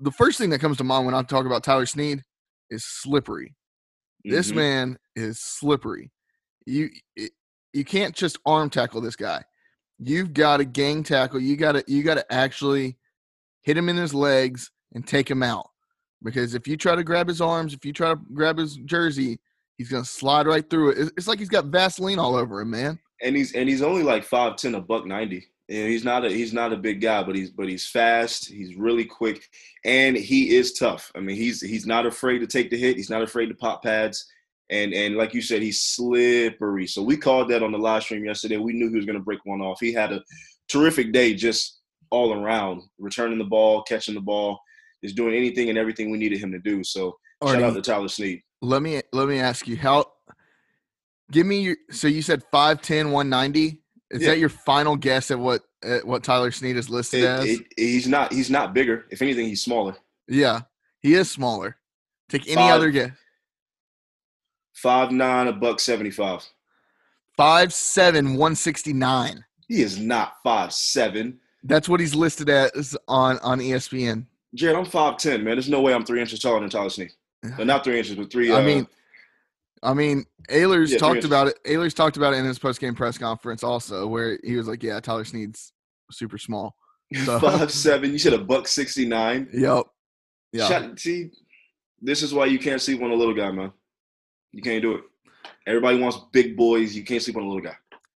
[0.00, 2.22] The first thing that comes to mind when I talk about Tyler Snead
[2.70, 3.54] is slippery.
[4.26, 4.34] Mm-hmm.
[4.34, 6.10] This man is slippery.
[6.66, 6.90] You
[7.72, 9.44] you can't just arm tackle this guy.
[9.98, 11.40] You've got to gang tackle.
[11.40, 12.96] You got to you got to actually
[13.62, 15.68] hit him in his legs and take him out.
[16.22, 19.38] Because if you try to grab his arms, if you try to grab his jersey,
[19.76, 21.12] he's gonna slide right through it.
[21.16, 22.98] It's like he's got Vaseline all over him, man.
[23.22, 25.46] And he's and he's only like five ten, a buck ninety.
[25.70, 28.48] And he's not a he's not a big guy, but he's but he's fast.
[28.48, 29.46] He's really quick,
[29.84, 31.12] and he is tough.
[31.14, 32.96] I mean, he's he's not afraid to take the hit.
[32.96, 34.26] He's not afraid to pop pads,
[34.70, 36.86] and and like you said, he's slippery.
[36.86, 38.56] So we called that on the live stream yesterday.
[38.56, 39.78] We knew he was going to break one off.
[39.80, 40.22] He had a
[40.68, 44.58] terrific day, just all around, returning the ball, catching the ball,
[45.02, 46.82] is doing anything and everything we needed him to do.
[46.82, 48.42] So Arnie, shout out to Tyler Snead.
[48.62, 50.06] Let me let me ask you how.
[51.30, 51.76] Give me your.
[51.90, 53.82] So you said 5'10", 190.
[54.10, 54.28] Is yeah.
[54.28, 57.44] that your final guess at what at what Tyler Snead is listed it, as?
[57.44, 58.32] It, he's not.
[58.32, 59.04] He's not bigger.
[59.10, 59.96] If anything, he's smaller.
[60.26, 60.62] Yeah,
[61.00, 61.76] he is smaller.
[62.28, 62.72] Take any Five.
[62.72, 63.12] other guess.
[64.74, 66.42] Five nine, a buck seventy five.
[67.36, 69.44] Five seven one sixty nine.
[69.68, 71.38] He is not five seven.
[71.64, 74.24] That's what he's listed as on on ESPN.
[74.54, 75.56] Jared, I'm five ten, man.
[75.56, 77.12] There's no way I'm three inches taller than Tyler Snead.
[77.58, 78.52] Uh, not three inches, but three.
[78.52, 78.86] I uh, mean,
[79.82, 81.58] I mean, Ahlers Yeah, talked about it.
[81.64, 84.82] Ahlers talked about it in his post game press conference also, where he was like,
[84.82, 85.72] "Yeah, Tyler Snead's
[86.10, 86.74] super small."
[87.24, 88.12] So- five seven.
[88.12, 89.48] You said a buck sixty nine.
[89.52, 89.84] Yep.
[90.52, 90.88] Yeah.
[90.96, 91.30] See,
[92.02, 93.72] this is why you can't sleep on a little guy, man.
[94.52, 95.04] You can't do it.
[95.66, 96.94] Everybody wants big boys.
[96.96, 97.76] You can't sleep on a little guy.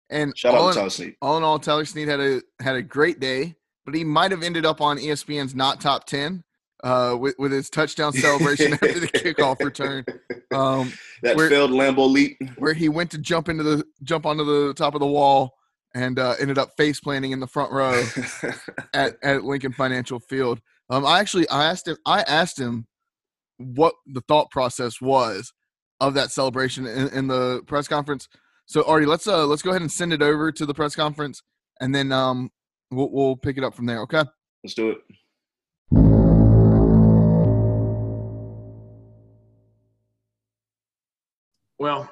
[0.10, 1.16] And Shout all out in, to Tyler Snead.
[1.22, 4.44] all in all, Tyler Snead had a had a great day, but he might have
[4.44, 6.44] ended up on ESPN's not top ten
[6.84, 10.04] uh, with with his touchdown celebration after the kickoff return,
[10.54, 10.92] um,
[11.24, 12.38] That where- failed Lambo leap.
[12.58, 15.54] where he went to jump into the jump onto the top of the wall
[15.94, 18.04] and uh, ended up face planting in the front row
[18.94, 20.62] at, at Lincoln Financial Field.
[20.90, 22.88] Um, I actually I asked him I asked him
[23.58, 25.54] what the thought process was
[26.00, 28.28] of that celebration in, in the press conference.
[28.66, 31.44] So Artie, let's uh let's go ahead and send it over to the press conference,
[31.80, 32.50] and then um
[32.90, 34.00] we'll we'll pick it up from there.
[34.02, 34.24] Okay.
[34.64, 34.98] Let's do it.
[41.82, 42.08] Well,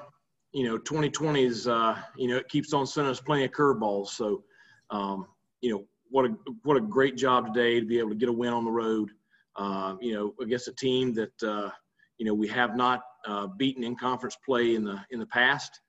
[0.50, 4.08] you know, 2020 is, uh, you know, it keeps on sending us plenty of curveballs.
[4.08, 4.42] So,
[4.90, 5.28] um,
[5.60, 8.32] you know, what a what a great job today to be able to get a
[8.32, 9.12] win on the road.
[9.54, 11.70] Uh, you know, against a team that uh,
[12.18, 15.80] you know we have not uh, beaten in conference play in the in the past.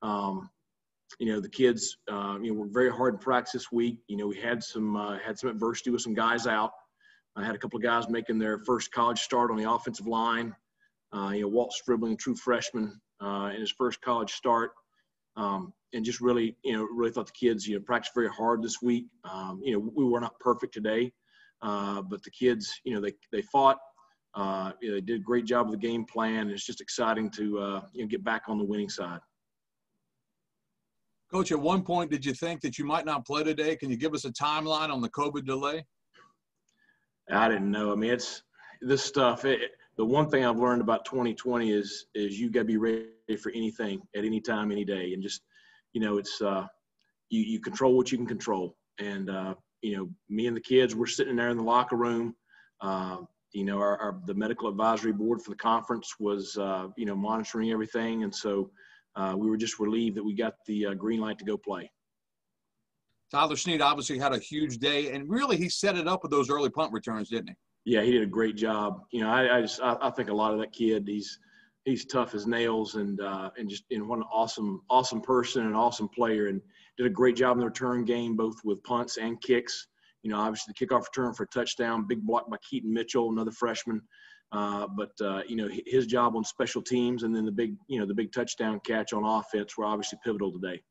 [0.00, 0.48] Um,
[1.18, 3.98] you know, the kids, uh, you know, were very hard in practice this week.
[4.08, 6.70] You know, we had some uh, had some adversity with some guys out.
[7.36, 10.56] I had a couple of guys making their first college start on the offensive line.
[11.12, 14.72] Uh, you know, Walt Stribling, true freshman, uh, in his first college start,
[15.36, 18.62] um, and just really, you know, really thought the kids, you know, practiced very hard
[18.62, 19.06] this week.
[19.24, 21.12] Um, you know, we were not perfect today,
[21.62, 23.78] uh, but the kids, you know, they they fought.
[24.34, 26.50] Uh, you know, they did a great job of the game plan.
[26.50, 29.20] It's just exciting to uh, you know get back on the winning side.
[31.32, 33.76] Coach, at one point, did you think that you might not play today?
[33.76, 35.84] Can you give us a timeline on the COVID delay?
[37.30, 37.92] I didn't know.
[37.92, 38.42] I mean, it's
[38.80, 39.44] this stuff.
[39.44, 43.06] It, the one thing I've learned about 2020 is is you got to be ready
[43.40, 45.42] for anything at any time, any day, and just
[45.92, 46.66] you know, it's uh,
[47.30, 48.76] you you control what you can control.
[48.98, 52.34] And uh, you know, me and the kids, we're sitting there in the locker room.
[52.80, 53.18] Uh,
[53.52, 57.16] you know, our, our the medical advisory board for the conference was uh, you know
[57.16, 58.70] monitoring everything, and so
[59.16, 61.90] uh, we were just relieved that we got the uh, green light to go play.
[63.30, 66.50] Tyler Snead obviously had a huge day, and really he set it up with those
[66.50, 67.54] early punt returns, didn't he?
[67.86, 69.02] Yeah, he did a great job.
[69.12, 71.06] You know, I, I just I, I think a lot of that kid.
[71.06, 71.38] He's
[71.84, 76.08] he's tough as nails and uh, and just and one awesome awesome person and awesome
[76.08, 76.60] player and
[76.98, 79.86] did a great job in the return game both with punts and kicks.
[80.24, 83.52] You know, obviously the kickoff return for a touchdown, big block by Keaton Mitchell, another
[83.52, 84.02] freshman.
[84.50, 88.00] Uh, but uh, you know his job on special teams and then the big you
[88.00, 90.82] know the big touchdown catch on offense were obviously pivotal today.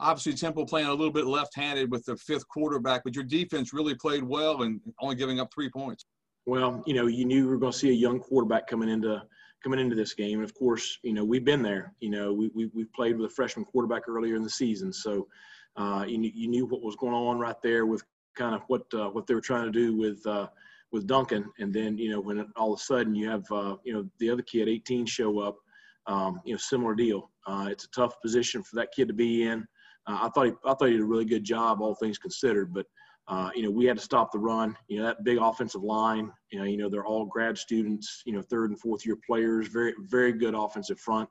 [0.00, 3.94] Obviously, Temple playing a little bit left-handed with the fifth quarterback, but your defense really
[3.94, 6.04] played well and only giving up three points.
[6.46, 9.22] Well, you know, you knew you were going to see a young quarterback coming into
[9.62, 11.94] coming into this game, and of course, you know, we've been there.
[12.00, 15.26] You know, we we we've played with a freshman quarterback earlier in the season, so
[15.76, 18.02] uh, you knew, you knew what was going on right there with
[18.36, 20.48] kind of what uh, what they were trying to do with uh,
[20.92, 23.92] with Duncan, and then you know when all of a sudden you have uh, you
[23.92, 25.56] know the other kid, 18, show up,
[26.06, 27.30] um, you know, similar deal.
[27.46, 29.66] Uh, it's a tough position for that kid to be in.
[30.06, 32.72] Uh, I thought he I thought he did a really good job, all things considered,
[32.74, 32.86] but
[33.26, 34.76] uh, you know, we had to stop the run.
[34.88, 36.30] You know, that big offensive line.
[36.50, 38.22] You know, you know they're all grad students.
[38.26, 39.68] You know, third and fourth year players.
[39.68, 41.28] Very, very good offensive front.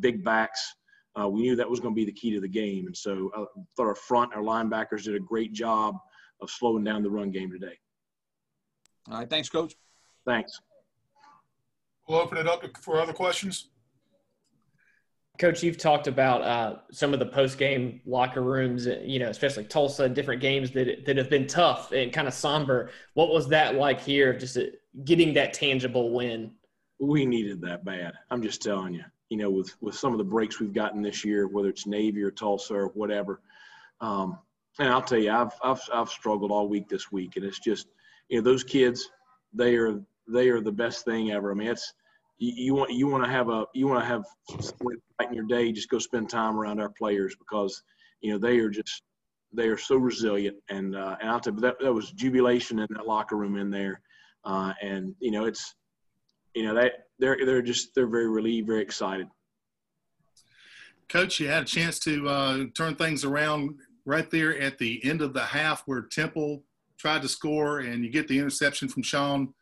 [0.00, 0.74] Big backs.
[1.20, 3.30] Uh, we knew that was going to be the key to the game, and so
[3.36, 3.44] I
[3.76, 5.96] thought our front, our linebackers did a great job
[6.40, 7.78] of slowing down the run game today.
[9.08, 9.76] All right, thanks, Coach.
[10.26, 10.58] Thanks.
[12.08, 13.68] We'll open it up for other questions.
[15.38, 20.04] Coach, you've talked about uh, some of the post-game locker rooms, you know, especially Tulsa,
[20.04, 22.90] and different games that that have been tough and kind of somber.
[23.14, 24.62] What was that like here, just uh,
[25.04, 26.52] getting that tangible win?
[27.00, 28.14] We needed that bad.
[28.30, 29.04] I'm just telling you.
[29.28, 32.22] You know, with with some of the breaks we've gotten this year, whether it's Navy
[32.22, 33.40] or Tulsa or whatever.
[34.00, 34.38] Um,
[34.78, 37.88] and I'll tell you, I've I've I've struggled all week this week, and it's just
[38.28, 39.10] you know those kids,
[39.52, 41.50] they are they are the best thing ever.
[41.50, 41.92] I mean, it's
[42.38, 44.24] you, you want you want to have a you want to have
[45.28, 45.72] in your day.
[45.72, 47.82] Just go spend time around our players because
[48.20, 49.02] you know they are just
[49.52, 50.56] they are so resilient.
[50.68, 53.70] And uh, and I'll tell you that that was jubilation in that locker room in
[53.70, 54.00] there.
[54.44, 55.74] Uh, and you know it's
[56.54, 59.28] you know that they're they're just they're very relieved, very excited.
[61.08, 65.22] Coach, you had a chance to uh, turn things around right there at the end
[65.22, 66.62] of the half where Temple
[66.98, 69.52] tried to score and you get the interception from Sean.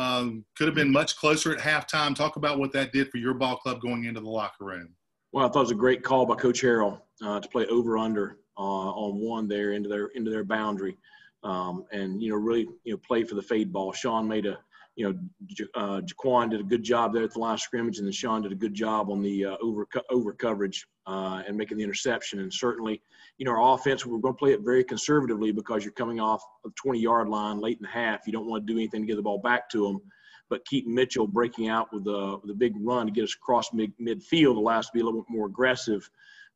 [0.00, 2.14] Um, could have been much closer at halftime.
[2.14, 4.94] Talk about what that did for your ball club going into the locker room.
[5.32, 7.98] Well, I thought it was a great call by Coach Harrell uh, to play over
[7.98, 10.96] under uh, on one there into their into their boundary,
[11.44, 13.92] um, and you know really you know play for the fade ball.
[13.92, 14.58] Sean made a
[14.96, 15.18] you know
[15.74, 18.40] uh, Jaquan did a good job there at the line of scrimmage, and then Sean
[18.40, 22.40] did a good job on the uh, over over coverage uh, and making the interception.
[22.40, 23.02] And certainly,
[23.38, 26.42] you know our offense we're going to play it very conservatively because you're coming off
[26.66, 28.26] a 20 yard line late in the half.
[28.26, 30.00] You don't want to do anything to get the ball back to them
[30.50, 33.92] but Keaton Mitchell breaking out with the, with big run to get us across mid,
[33.98, 36.10] midfield allows us to be a little bit more aggressive,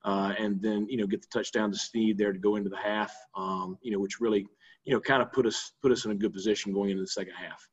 [0.04, 2.76] uh, and then you know get the touchdown to Snead there to go into the
[2.76, 4.46] half, um, you know, which really
[4.84, 7.08] you know kind of put us put us in a good position going into the
[7.08, 7.66] second half.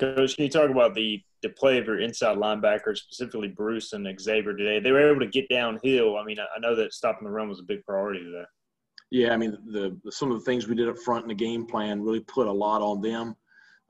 [0.00, 4.06] Coach, can you talk about the the play of your inside linebackers, specifically Bruce and
[4.20, 4.80] Xavier today?
[4.80, 6.16] They were able to get downhill.
[6.16, 8.44] I mean, I know that stopping the run was a big priority today.
[9.10, 11.34] Yeah, I mean, the, the some of the things we did up front in the
[11.34, 13.34] game plan really put a lot on them.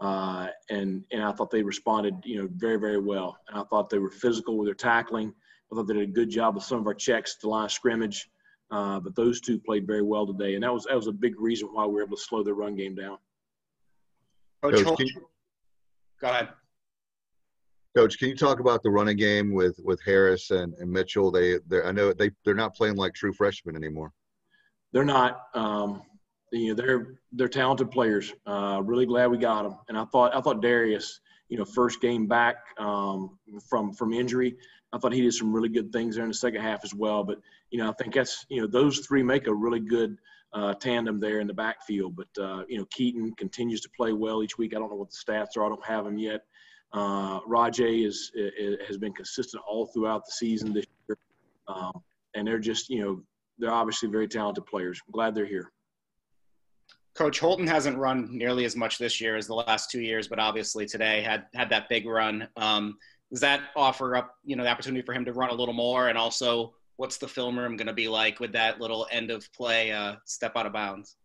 [0.01, 3.37] Uh, and and I thought they responded, you know, very very well.
[3.49, 5.35] And I thought they were physical with their tackling.
[5.71, 7.73] I thought they did a good job with some of our checks to line of
[7.73, 8.29] scrimmage.
[8.71, 11.39] Uh, but those two played very well today, and that was that was a big
[11.39, 13.19] reason why we were able to slow their run game down.
[14.63, 15.27] Coach, Coach you,
[16.21, 16.49] go ahead.
[17.97, 21.31] Coach, can you talk about the running game with with Harris and, and Mitchell?
[21.31, 24.13] They they I know they they're not playing like true freshmen anymore.
[24.93, 25.43] They're not.
[25.55, 26.03] Um,
[26.53, 28.33] you know they're they're talented players.
[28.47, 29.79] Uh, really glad we got them.
[29.89, 34.57] And I thought I thought Darius, you know, first game back um, from from injury,
[34.93, 37.23] I thought he did some really good things there in the second half as well.
[37.25, 37.39] But
[37.71, 40.17] you know, I think that's you know those three make a really good
[40.53, 42.17] uh, tandem there in the backfield.
[42.17, 44.75] But uh, you know, Keaton continues to play well each week.
[44.75, 45.65] I don't know what the stats are.
[45.65, 46.43] I don't have them yet.
[46.93, 51.17] Uh, Rahjai is, is has been consistent all throughout the season this year,
[51.69, 51.93] um,
[52.35, 53.23] and they're just you know
[53.59, 55.01] they're obviously very talented players.
[55.07, 55.71] I'm glad they're here.
[57.15, 60.39] Coach Holton hasn't run nearly as much this year as the last two years, but
[60.39, 62.49] obviously today had had that big run.
[62.57, 62.97] Um,
[63.31, 66.09] does that offer up, you know, the opportunity for him to run a little more?
[66.09, 69.51] And also, what's the film room going to be like with that little end of
[69.53, 71.17] play uh, step out of bounds?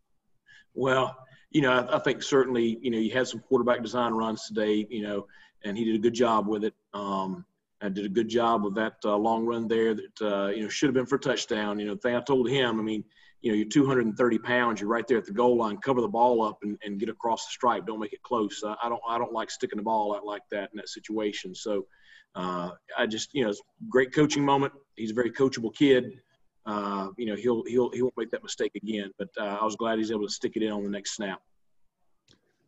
[0.73, 1.15] Well,
[1.51, 4.85] you know, I, I, think certainly, you know, you had some quarterback design runs today,
[4.89, 5.25] you know,
[5.63, 6.73] and he did a good job with it.
[6.93, 7.45] Um,
[7.81, 10.69] and did a good job with that uh, long run there that uh, you know
[10.69, 11.77] should have been for a touchdown.
[11.77, 13.03] You know, thing I told him, I mean,
[13.45, 16.41] you know, you're 230 pounds, you're right there at the goal line, cover the ball
[16.41, 17.85] up and, and get across the stripe.
[17.85, 18.63] Don't make it close.
[18.63, 21.53] Uh, I don't, I don't like sticking the ball out like that in that situation.
[21.53, 21.85] So
[22.33, 23.53] uh, I just, you know,
[23.87, 24.73] great coaching moment.
[24.95, 26.21] He's a very coachable kid.
[26.65, 29.75] Uh, you know, he'll, he'll, he won't make that mistake again, but uh, I was
[29.75, 31.39] glad he's able to stick it in on the next snap.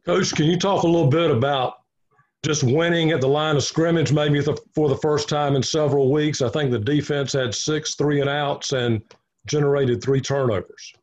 [0.06, 1.74] Coach, can you talk a little bit about
[2.48, 6.42] just winning at the line of scrimmage, maybe for the first time in several weeks?
[6.42, 9.02] I think the defense had six three and outs and–
[9.48, 10.94] generated three turnovers.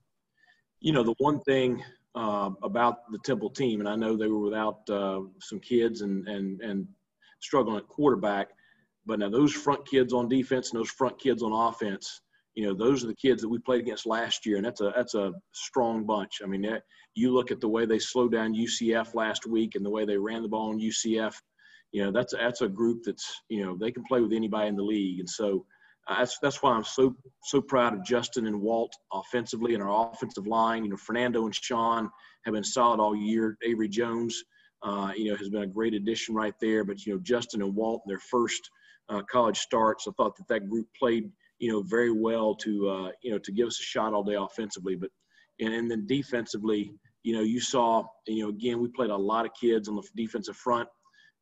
[0.80, 1.83] You know, the one thing
[2.14, 6.28] uh, about the Temple team, and I know they were without uh, some kids and,
[6.28, 6.87] and, and
[7.40, 8.50] struggling at quarterback,
[9.07, 12.20] but now those front kids on defense and those front kids on offense,
[12.55, 14.93] you know, those are the kids that we played against last year, and that's a
[14.95, 16.40] that's a strong bunch.
[16.43, 16.83] I mean, that,
[17.14, 20.17] you look at the way they slowed down UCF last week and the way they
[20.17, 21.35] ran the ball on UCF.
[21.93, 24.77] You know, that's that's a group that's you know they can play with anybody in
[24.77, 25.67] the league, and so
[26.07, 30.11] uh, that's that's why I'm so so proud of Justin and Walt offensively and our
[30.12, 30.85] offensive line.
[30.85, 32.09] You know, Fernando and Sean
[32.45, 33.57] have been solid all year.
[33.64, 34.45] Avery Jones,
[34.83, 36.85] uh, you know, has been a great addition right there.
[36.85, 38.71] But you know, Justin and Walt, their first
[39.09, 41.31] uh, college starts, I thought that that group played
[41.64, 44.35] you know very well to uh, you know to give us a shot all day
[44.35, 44.96] offensively.
[44.96, 45.11] But
[45.61, 49.46] and, and then defensively, you know, you saw you know again we played a lot
[49.46, 50.88] of kids on the defensive front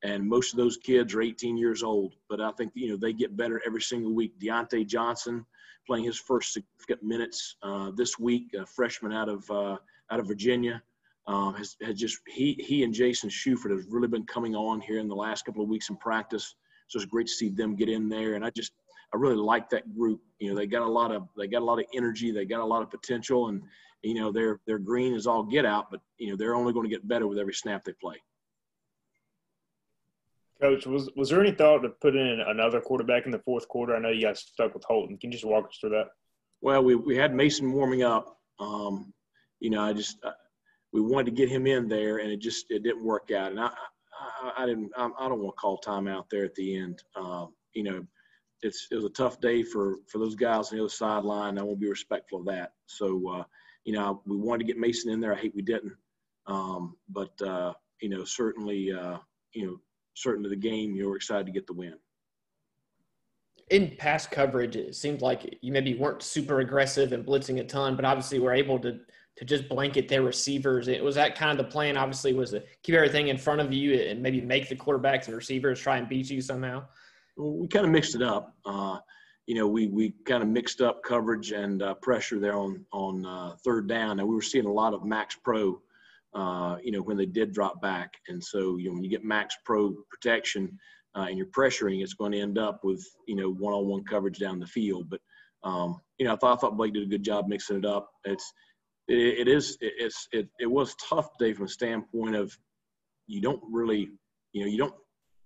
[0.03, 2.15] and most of those kids are 18 years old.
[2.29, 4.39] But I think you know they get better every single week.
[4.41, 5.45] Deontay Johnson
[5.87, 9.77] playing his first significant minutes uh, this week, a freshman out of uh,
[10.11, 10.83] out of Virginia,
[11.27, 14.99] um, has, has just he he and Jason Shuford have really been coming on here
[14.99, 16.55] in the last couple of weeks in practice.
[16.89, 18.73] So it's great to see them get in there, and I just
[19.15, 20.21] I really like that group.
[20.39, 22.61] You know, they got a lot of they got a lot of energy, they got
[22.61, 23.63] a lot of potential, and
[24.03, 26.89] you know they're they're green as all get out, but you know they're only going
[26.89, 28.17] to get better with every snap they play.
[30.61, 33.97] Coach, was was there any thought to put in another quarterback in the fourth quarter?
[33.97, 35.19] I know you got stuck with Holton.
[35.19, 36.09] Can you just walk us through that?
[36.61, 38.39] Well, we, we had Mason warming up.
[38.61, 39.13] Um,
[39.59, 40.31] you know, I just uh,
[40.93, 43.51] we wanted to get him in there, and it just it didn't work out.
[43.51, 43.71] And I
[44.43, 47.03] I, I didn't I, I, don't want to call time out there at the end.
[47.17, 48.07] Um, you know,
[48.63, 51.59] it's it was a tough day for for those guys on the other sideline.
[51.59, 52.73] I want to be respectful of that.
[52.87, 53.45] So uh,
[53.85, 55.35] you know, we wanted to get Mason in there.
[55.35, 55.95] I hate we didn't.
[56.47, 59.19] Um, but uh, you know, certainly uh,
[59.53, 59.77] you know
[60.15, 61.95] certain to the game, you were excited to get the win.
[63.71, 67.97] In pass coverage, it seemed like you maybe weren't super aggressive and blitzing a ton,
[67.97, 69.01] but obviously we're able to
[69.37, 70.89] to just blanket their receivers?
[70.89, 71.97] It was that kind of the plan.
[71.97, 75.37] Obviously, was to keep everything in front of you and maybe make the quarterbacks and
[75.37, 76.85] receivers try and beat you somehow.
[77.37, 78.55] We kind of mixed it up.
[78.65, 78.99] Uh,
[79.47, 83.27] you know, we we kind of mixed up coverage and uh, pressure there on on
[83.27, 85.81] uh, third down, and we were seeing a lot of max pro.
[86.35, 89.25] Uh, you know, when they did drop back, and so you know when you get
[89.25, 90.79] max pro protection
[91.17, 94.61] uh, and you're pressuring, it's going to end up with you know one-on-one coverage down
[94.61, 95.11] the field.
[95.11, 95.21] But
[95.65, 98.11] um, you know, I thought I thought Blake did a good job mixing it up.
[98.25, 98.53] It's
[99.09, 102.57] it, it is it's it, it was tough today from a standpoint of
[103.27, 104.11] you don't really
[104.53, 104.95] you know you don't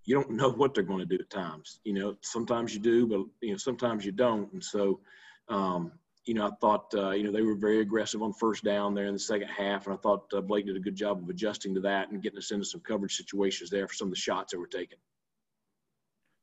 [0.06, 1.80] you don't know what they're going to do at times.
[1.84, 4.50] You know, sometimes you do, but you know sometimes you don't.
[4.52, 5.00] And so,
[5.48, 5.92] um,
[6.24, 9.06] you know, I thought uh, you know they were very aggressive on first down there
[9.06, 11.74] in the second half, and I thought uh, Blake did a good job of adjusting
[11.74, 14.52] to that and getting us into some coverage situations there for some of the shots
[14.52, 14.96] that were taken.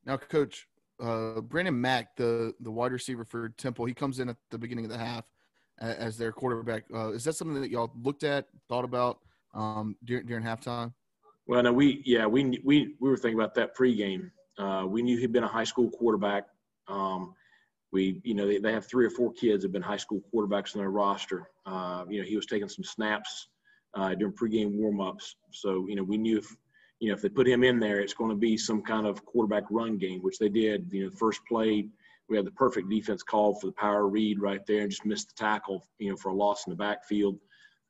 [0.05, 0.67] Now, Coach
[1.01, 4.85] uh, Brandon Mack, the the wide receiver for Temple, he comes in at the beginning
[4.85, 5.23] of the half
[5.79, 6.83] as their quarterback.
[6.93, 9.19] Uh, is that something that y'all looked at, thought about
[9.53, 10.93] um, during during halftime?
[11.45, 14.31] Well, no, we yeah we we we were thinking about that pregame.
[14.57, 16.45] Uh, we knew he'd been a high school quarterback.
[16.87, 17.33] Um,
[17.91, 20.21] we you know they, they have three or four kids that have been high school
[20.33, 21.49] quarterbacks on their roster.
[21.65, 23.49] Uh, you know he was taking some snaps
[23.93, 26.55] uh, during pregame warmups, so you know we knew if
[26.99, 29.25] you know if they put him in there, it's going to be some kind of
[29.25, 30.87] quarterback run game, which they did.
[30.91, 31.87] You know, first play
[32.29, 35.35] we had the perfect defense call for the power read right there and just missed
[35.35, 35.85] the tackle.
[35.99, 37.37] You know for a loss in the backfield.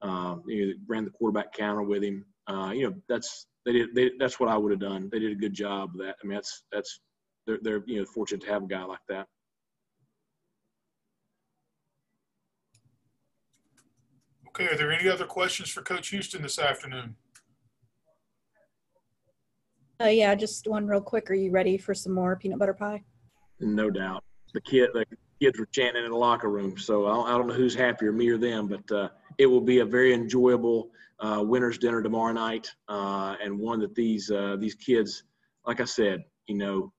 [0.01, 3.95] Uh, you know, ran the quarterback counter with him uh, you know, that's they did.
[3.95, 5.09] They, that's what I would have done.
[5.11, 6.15] They did a good job of that.
[6.23, 6.99] I mean, that's that's
[7.47, 9.27] they're they're you know fortunate to have a guy like that.
[14.49, 17.15] Okay, are there any other questions for Coach Houston this afternoon?
[20.01, 21.31] Uh, yeah, just one real quick.
[21.31, 23.03] Are you ready for some more peanut butter pie?
[23.59, 24.23] No doubt.
[24.53, 25.05] The kid, the
[25.41, 28.11] kids were chanting in the locker room, so I don't, I don't know who's happier,
[28.11, 32.33] me or them, but uh, it will be a very enjoyable uh, winners dinner tomorrow
[32.33, 35.23] night, uh, and one that these uh, these kids,
[35.65, 36.91] like I said, you know,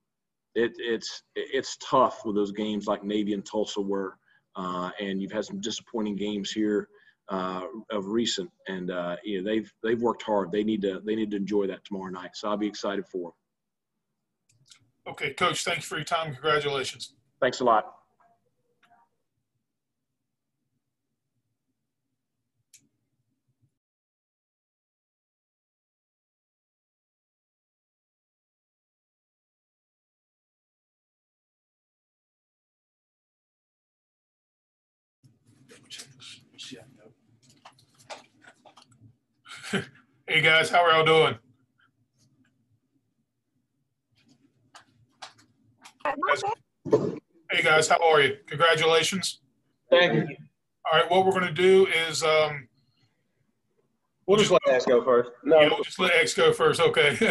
[0.54, 4.18] it, it's it's tough with those games like Navy and Tulsa were,
[4.56, 6.88] uh, and you've had some disappointing games here
[7.28, 10.52] uh, of recent, and uh, you know they've they've worked hard.
[10.52, 12.30] They need to they need to enjoy that tomorrow night.
[12.34, 13.30] So I'll be excited for
[15.06, 15.12] them.
[15.12, 15.64] Okay, Coach.
[15.64, 16.32] thanks for your time.
[16.32, 17.12] Congratulations.
[17.40, 17.94] Thanks a lot.
[40.34, 41.38] Hey guys, how are y'all doing?
[47.52, 48.36] Hey guys, how are you?
[48.48, 49.42] Congratulations.
[49.90, 50.36] Thank you.
[50.90, 52.66] All right, what we're going to do is um,
[54.26, 55.30] we'll just let X go first.
[55.44, 56.80] No, yeah, we'll just let X go first.
[56.80, 57.14] Okay.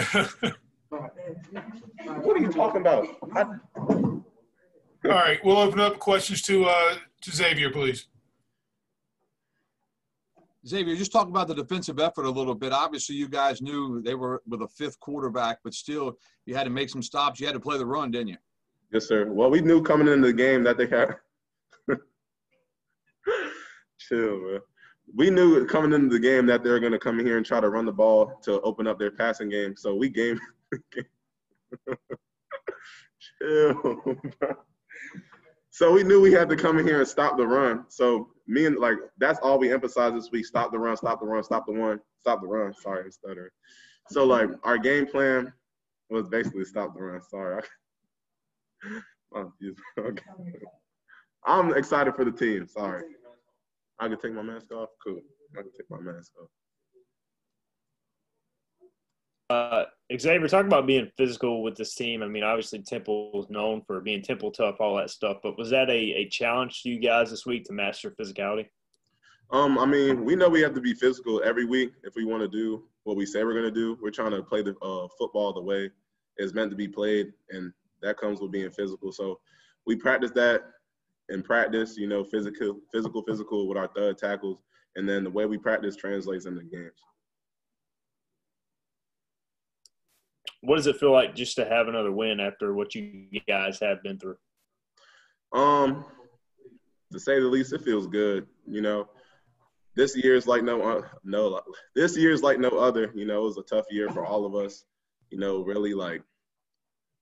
[0.87, 3.05] what are you talking about?
[3.35, 3.43] I...
[3.83, 4.29] All
[5.03, 8.07] right, we'll open up questions to uh, to Xavier, please.
[10.65, 12.71] Xavier, just talk about the defensive effort a little bit.
[12.71, 16.69] Obviously, you guys knew they were with a fifth quarterback, but still, you had to
[16.69, 17.39] make some stops.
[17.39, 18.37] You had to play the run, didn't you?
[18.91, 19.29] Yes, sir.
[19.29, 21.15] Well, we knew coming into the game that they had.
[23.99, 24.59] Chill.
[25.15, 27.45] We knew coming into the game that they were going to come in here and
[27.45, 29.75] try to run the ball to open up their passing game.
[29.75, 30.39] So we game.
[33.41, 34.01] Chill.
[35.73, 37.85] So we knew we had to come in here and stop the run.
[37.89, 41.25] So me and like that's all we emphasize this week: stop the run, stop the
[41.25, 42.75] run, stop the one, stop the run.
[42.75, 43.49] Sorry, I'm stuttering.
[44.11, 45.51] So like our game plan
[46.11, 47.21] was basically stop the run.
[47.21, 47.63] Sorry.
[49.35, 49.51] Oh,
[49.99, 50.23] okay.
[51.43, 52.67] I'm excited for the team.
[52.67, 53.01] Sorry.
[53.99, 54.89] I can take my mask off.
[55.03, 55.21] Cool.
[55.57, 56.49] I can take my mask off.
[59.53, 59.85] Uh,
[60.17, 62.23] Xavier, talk about being physical with this team.
[62.23, 65.37] I mean, obviously Temple is known for being Temple tough, all that stuff.
[65.43, 68.67] But was that a, a challenge to you guys this week to master physicality?
[69.51, 72.41] Um, I mean, we know we have to be physical every week if we want
[72.41, 73.95] to do what we say we're going to do.
[74.01, 75.91] We're trying to play the uh, football the way
[76.37, 79.11] it's meant to be played, and that comes with being physical.
[79.11, 79.39] So
[79.85, 80.63] we practice that
[81.29, 84.63] in practice, you know, physical, physical, physical with our third tackles,
[84.95, 86.99] and then the way we practice translates into games.
[90.63, 94.01] What does it feel like just to have another win after what you guys have
[94.01, 94.37] been through?
[95.53, 96.05] Um,
[97.11, 98.47] to say the least, it feels good.
[98.65, 99.09] You know,
[99.95, 101.61] this year is like no uh, no
[101.95, 103.11] this year is like no other.
[103.13, 104.85] You know, it was a tough year for all of us.
[105.29, 106.23] You know, really like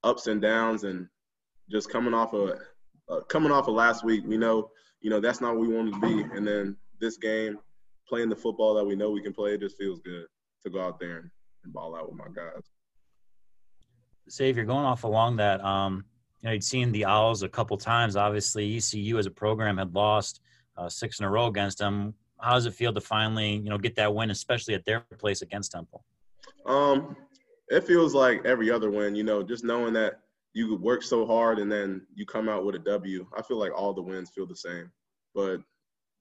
[0.03, 1.07] ups and downs, and
[1.69, 2.59] just coming off of
[3.09, 4.23] uh, coming off of last week.
[4.25, 4.69] We know,
[5.01, 6.35] you know, that's not what we wanted to be.
[6.35, 7.57] And then this game,
[8.07, 9.55] playing the football that we know we can play.
[9.55, 10.25] It just feels good
[10.63, 11.31] to go out there and,
[11.63, 12.69] and ball out with my guys.
[14.29, 16.05] Xavier, going off along that, um,
[16.41, 18.15] you know, you'd seen the Owls a couple times.
[18.15, 20.41] Obviously, ECU as a program had lost
[20.77, 22.13] uh, six in a row against them.
[22.39, 25.41] How does it feel to finally, you know, get that win, especially at their place
[25.41, 26.03] against Temple?
[26.65, 27.15] Um,
[27.67, 29.15] it feels like every other win.
[29.15, 30.21] You know, just knowing that
[30.53, 33.27] you work so hard and then you come out with a W.
[33.37, 34.91] I feel like all the wins feel the same.
[35.33, 35.61] But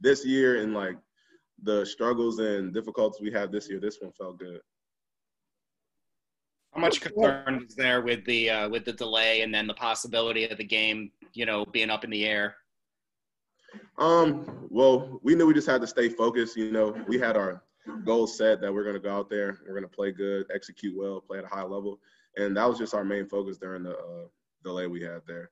[0.01, 0.97] this year and like
[1.63, 4.61] the struggles and difficulties we had this year, this one felt good.
[6.73, 10.45] How much concern is there with the uh, with the delay and then the possibility
[10.45, 12.57] of the game, you know, being up in the air?
[13.99, 16.57] Um, well, we knew we just had to stay focused.
[16.57, 17.63] You know, we had our
[18.05, 20.97] goals set that we're going to go out there, we're going to play good, execute
[20.97, 21.99] well, play at a high level,
[22.37, 24.27] and that was just our main focus during the uh,
[24.63, 25.51] delay we had there.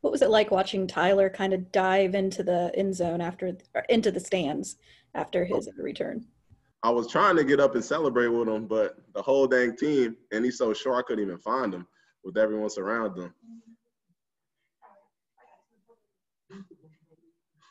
[0.00, 3.56] What was it like watching Tyler kind of dive into the end zone after,
[3.88, 4.76] into the stands
[5.14, 6.26] after his return?
[6.82, 10.16] I was trying to get up and celebrate with him, but the whole dang team,
[10.32, 11.86] and he's so short, I couldn't even find him
[12.22, 13.34] with everyone surrounding him.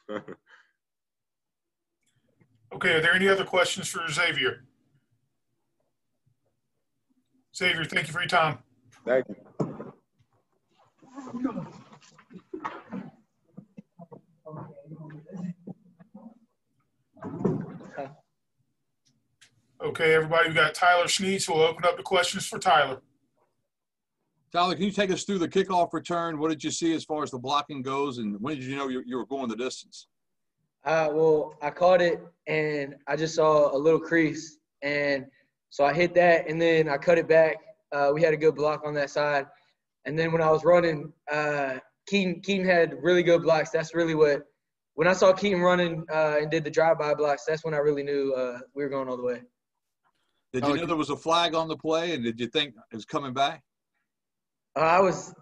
[2.73, 4.65] okay, are there any other questions for Xavier?
[7.55, 8.59] Xavier, thank you for your time.
[9.05, 9.35] Thank you.
[19.85, 21.45] Okay, everybody, we got Tyler Snead.
[21.47, 23.01] We'll open up the questions for Tyler.
[24.51, 26.39] Tyler, can you take us through the kickoff return?
[26.39, 28.87] What did you see as far as the blocking goes, and when did you know
[28.87, 30.07] you, you were going the distance?
[30.85, 35.27] Uh, well, I caught it and I just saw a little crease, and
[35.69, 37.57] so I hit that, and then I cut it back.
[37.91, 39.45] Uh, we had a good block on that side,
[40.05, 41.75] and then when I was running, uh,
[42.07, 43.69] Keaton Keaton had really good blocks.
[43.69, 44.47] That's really what
[44.95, 47.43] when I saw Keaton running uh, and did the drive-by blocks.
[47.47, 49.43] That's when I really knew uh, we were going all the way.
[50.55, 52.95] Did you know there was a flag on the play, and did you think it
[52.95, 53.61] was coming back?
[54.77, 55.33] Uh, I was,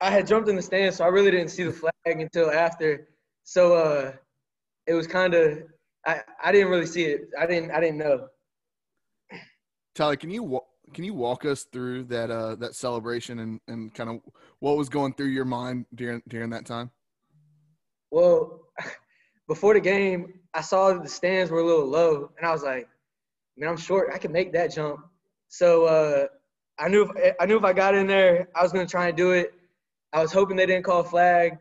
[0.00, 3.08] I had jumped in the stands, so I really didn't see the flag until after.
[3.44, 4.12] So uh,
[4.86, 5.64] it was kind of,
[6.06, 7.28] I, I didn't really see it.
[7.38, 8.28] I didn't, I didn't know.
[9.94, 10.62] Tyler, can you
[10.94, 14.20] can you walk us through that uh, that celebration and, and kind of
[14.60, 16.90] what was going through your mind during during that time?
[18.10, 18.60] Well,
[19.46, 22.62] before the game, I saw that the stands were a little low, and I was
[22.62, 22.88] like,
[23.58, 24.10] "Man, I'm short.
[24.14, 25.00] I can make that jump."
[25.48, 26.26] So uh,
[26.78, 29.16] I knew if, I knew if I got in there, I was gonna try and
[29.16, 29.52] do it.
[30.12, 31.58] I was hoping they didn't call a flag.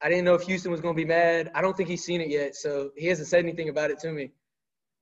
[0.00, 1.50] I didn't know if Houston was gonna be mad.
[1.54, 4.12] I don't think he's seen it yet, so he hasn't said anything about it to
[4.12, 4.30] me.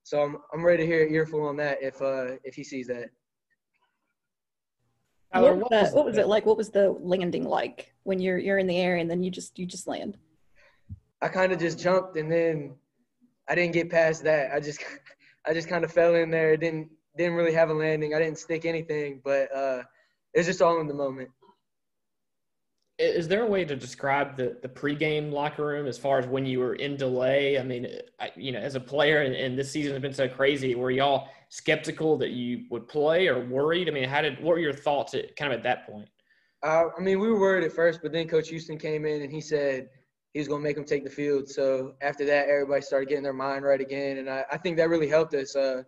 [0.05, 2.86] So I'm I'm ready to hear an earful on that if uh if he sees
[2.86, 3.11] that.
[5.32, 6.47] What, what, was, what was it like?
[6.47, 9.59] What was the landing like when you're you're in the air and then you just
[9.59, 10.16] you just land?
[11.20, 12.76] I kind of just jumped and then
[13.49, 14.53] I didn't get past that.
[14.53, 14.80] I just
[15.47, 16.57] I just kind of fell in there.
[16.57, 18.14] Didn't didn't really have a landing.
[18.14, 19.82] I didn't stick anything, but uh,
[20.34, 21.30] it was just all in the moment.
[22.99, 26.47] Is there a way to describe the the pregame locker room as far as when
[26.47, 27.59] you were in delay?
[27.59, 27.86] I mean,
[28.18, 30.74] I, you know, as a player, and, and this season has been so crazy.
[30.74, 33.88] Were y'all skeptical that you would play or worried?
[33.88, 36.09] I mean, how did what were your thoughts at kind of at that point?
[36.62, 39.30] Uh, I mean, we were worried at first, but then Coach Houston came in and
[39.30, 39.90] he said
[40.37, 41.49] he was going to make them take the field.
[41.49, 44.91] So after that, everybody started getting their mind right again, and I, I think that
[44.91, 45.57] really helped us.
[45.57, 45.82] Uh,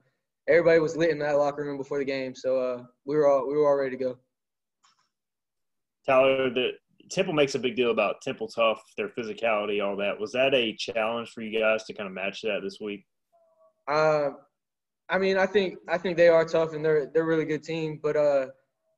[0.49, 3.47] everybody was lit in that locker room before the game, so uh, we were all
[3.47, 4.17] we were all ready to go.
[6.07, 6.71] Tyler, the
[7.11, 10.19] Temple makes a big deal about Temple tough, their physicality, all that.
[10.19, 13.05] Was that a challenge for you guys to kind of match that this week?
[13.87, 14.31] Uh,
[15.11, 17.63] I mean, I think I think they are tough and they're they're a really good
[17.63, 18.47] team, but uh,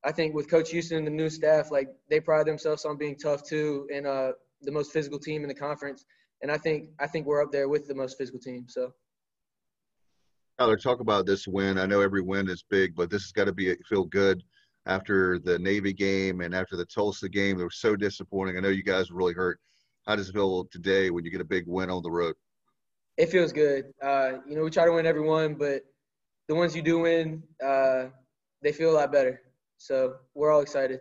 [0.05, 3.17] I think with Coach Houston and the new staff, like they pride themselves on being
[3.17, 4.31] tough too, and uh,
[4.63, 6.05] the most physical team in the conference.
[6.43, 8.67] And I think I think we're up there with the most physical team.
[8.69, 8.93] So.
[10.59, 11.79] Tyler, talk about this win.
[11.79, 14.43] I know every win is big, but this has got to be feel good
[14.87, 17.57] after the Navy game and after the Tulsa game.
[17.57, 18.57] They were so disappointing.
[18.57, 19.59] I know you guys were really hurt.
[20.07, 22.35] How does it feel today when you get a big win on the road?
[23.17, 23.93] It feels good.
[24.03, 25.83] Uh, you know, we try to win every one, but
[26.49, 28.07] the ones you do win, uh,
[28.63, 29.41] they feel a lot better.
[29.77, 31.01] So we're all excited.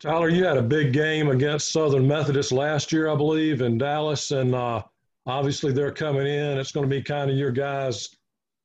[0.00, 4.30] Tyler, you had a big game against Southern Methodist last year, I believe, in Dallas,
[4.30, 4.82] and uh,
[5.26, 6.58] obviously they're coming in.
[6.58, 8.10] It's going to be kind of your guys'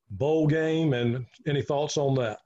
[0.10, 0.94] bowl game.
[0.94, 2.40] And any thoughts on that?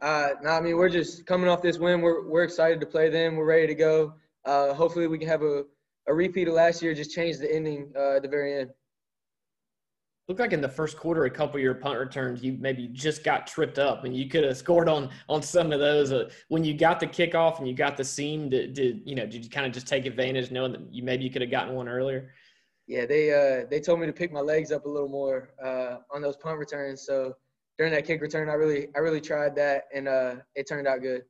[0.00, 2.00] Uh, no, I mean we're just coming off this win.
[2.00, 3.36] We're we're excited to play them.
[3.36, 4.14] We're ready to go.
[4.44, 5.64] Uh, hopefully, we can have a,
[6.06, 6.94] a repeat of last year.
[6.94, 8.70] Just change the ending uh, at the very end.
[10.28, 13.24] Looked like in the first quarter, a couple of your punt returns, you maybe just
[13.24, 16.12] got tripped up, and you could have scored on on some of those.
[16.12, 19.24] Uh, when you got the kickoff and you got the seam, did, did you know?
[19.24, 21.74] Did you kind of just take advantage, knowing that you maybe you could have gotten
[21.74, 22.30] one earlier?
[22.86, 25.96] Yeah, they uh, they told me to pick my legs up a little more uh,
[26.12, 27.06] on those punt returns.
[27.06, 27.34] So
[27.78, 31.00] during that kick return, I really I really tried that, and uh, it turned out
[31.00, 31.22] good.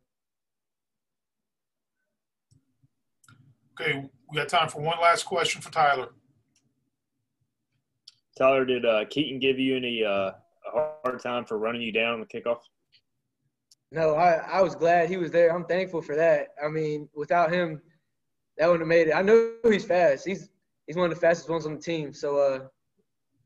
[3.81, 6.09] Okay, we got time for one last question for Tyler.
[8.39, 10.31] Tyler, did uh, Keaton give you any uh,
[10.65, 12.61] hard time for running you down on the kickoff?
[13.91, 15.55] No, I, I was glad he was there.
[15.55, 16.49] I'm thankful for that.
[16.65, 17.81] I mean, without him,
[18.57, 19.15] that wouldn't have made it.
[19.15, 20.27] I know he's fast.
[20.27, 20.51] He's
[20.87, 22.13] he's one of the fastest ones on the team.
[22.13, 22.61] So uh,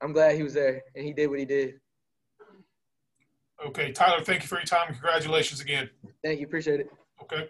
[0.03, 1.81] I'm glad he was there and he did what he did.
[3.65, 5.89] Okay, Tyler, thank you for your time and congratulations again.
[6.25, 6.47] Thank you.
[6.47, 6.91] Appreciate it.
[7.23, 7.49] Okay.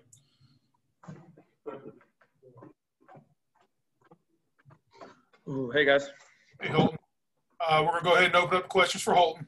[5.49, 6.11] Ooh, hey guys.
[6.61, 6.99] Hey Holton.
[7.66, 9.46] Uh, we're gonna go ahead and open up questions for Holton.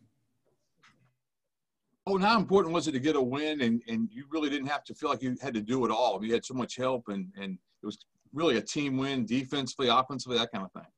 [2.07, 4.67] Oh, and how important was it to get a win and, and you really didn't
[4.69, 6.23] have to feel like you had to do it all?
[6.23, 7.99] You had so much help and, and it was
[8.35, 10.91] really a team win defensively, offensively, that kind of thing.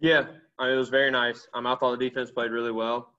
[0.00, 0.24] Yeah,
[0.58, 1.46] I mean, it was very nice.
[1.54, 3.12] Um, I thought the defense played really well.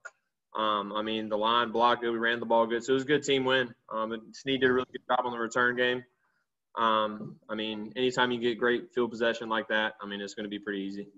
[0.54, 2.10] Um, I mean, the line blocked it.
[2.10, 2.84] We ran the ball good.
[2.84, 3.74] So it was a good team win.
[3.90, 6.04] Um, and Snead did a really good job on the return game.
[6.76, 10.44] Um, I mean, anytime you get great field possession like that, I mean, it's going
[10.44, 11.08] to be pretty easy.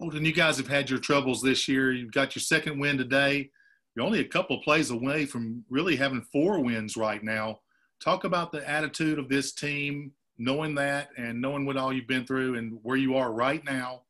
[0.00, 1.92] Holton, you guys have had your troubles this year.
[1.92, 3.50] You've got your second win today.
[3.94, 7.60] You're only a couple of plays away from really having four wins right now.
[8.00, 12.24] Talk about the attitude of this team, knowing that and knowing what all you've been
[12.24, 14.02] through and where you are right now,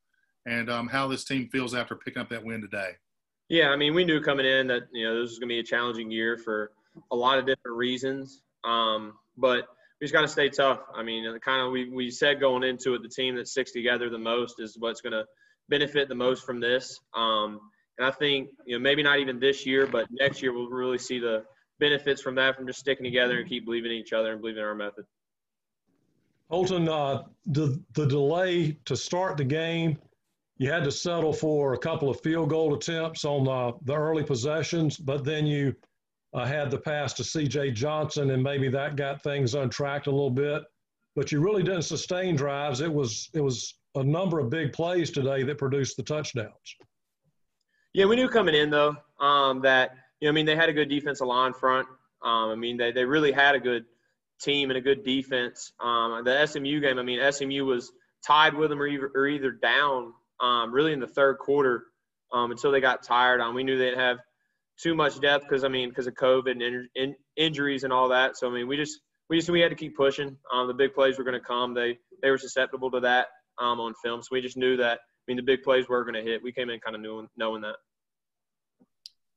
[0.45, 2.91] and um, how this team feels after picking up that win today.
[3.49, 5.61] Yeah, I mean, we knew coming in that you know this was going to be
[5.61, 6.73] a challenging year for
[7.11, 9.69] a lot of different reasons, um, but
[9.99, 10.81] we just got to stay tough.
[10.95, 14.11] I mean, kind of we we said going into it, the team that sticks together
[14.11, 15.25] the most is what's going to
[15.69, 16.99] benefit the most from this.
[17.15, 17.61] Um,
[17.99, 20.99] and I think you know maybe not even this year, but next year we'll really
[20.99, 21.45] see the
[21.81, 24.63] benefits from that from just sticking together and keep believing in each other and believing
[24.63, 25.05] in our method.
[26.51, 29.99] Holton, uh, the, the delay to start the game,
[30.57, 34.25] you had to settle for a couple of field goal attempts on uh, the early
[34.25, 35.75] possessions, but then you
[36.35, 37.73] uh, had the pass to C.J.
[37.73, 40.63] Johnson, and maybe that got things untracked a little bit.
[41.15, 42.81] But you really didn't sustain drives.
[42.81, 46.77] It was it was a number of big plays today that produced the touchdowns.
[47.93, 50.73] Yeah, we knew coming in though um, that you know I mean they had a
[50.73, 51.89] good defensive line front.
[52.23, 53.85] Um, I mean they they really had a good
[54.41, 55.73] team and a good defense.
[55.81, 57.93] Um, the SMU game, I mean SMU was
[58.27, 61.85] tied with them or either, or either down um, really in the third quarter
[62.33, 63.41] um, until they got tired.
[63.41, 64.19] Um, we knew they'd have
[64.81, 68.09] too much depth because I mean because of COVID and in, in, injuries and all
[68.11, 68.37] that.
[68.37, 70.37] So I mean we just we just we had to keep pushing.
[70.53, 71.75] Um, the big plays were going to come.
[71.75, 73.29] They they were susceptible to that
[73.61, 74.23] um, on film.
[74.23, 75.01] So we just knew that.
[75.01, 76.43] I mean the big plays were going to hit.
[76.43, 77.77] We came in kind of knowing knowing that.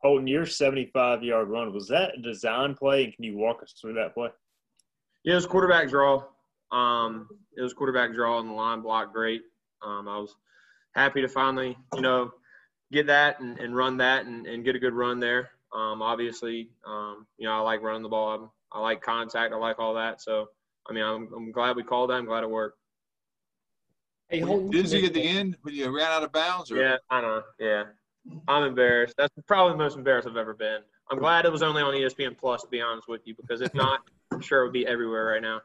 [0.01, 3.03] Holton, your 75 yard run, was that a design play?
[3.03, 4.30] And can you walk us through that play?
[5.24, 6.24] Yeah, it was quarterback draw.
[6.72, 9.41] Um, it was quarterback draw and the line block great.
[9.84, 10.34] Um, I was
[10.95, 12.32] happy to finally, you know,
[12.91, 15.51] get that and, and run that and, and get a good run there.
[15.74, 18.53] Um, obviously, um, you know, I like running the ball.
[18.74, 19.53] I, I like contact.
[19.53, 20.22] I like all that.
[20.22, 20.47] So,
[20.89, 22.15] I mean, I'm, I'm glad we called that.
[22.15, 22.78] I'm glad it worked.
[24.32, 26.71] Hey, Holton, dizzy at the end when you ran out of bounds?
[26.71, 26.77] Or?
[26.77, 27.43] Yeah, I don't know.
[27.59, 27.84] Yeah,
[28.47, 29.15] I'm embarrassed.
[29.17, 30.79] That's probably the most embarrassed I've ever been.
[31.11, 33.73] I'm glad it was only on ESPN Plus, to be honest with you, because if
[33.73, 33.99] not,
[34.32, 35.61] I'm sure it would be everywhere right now.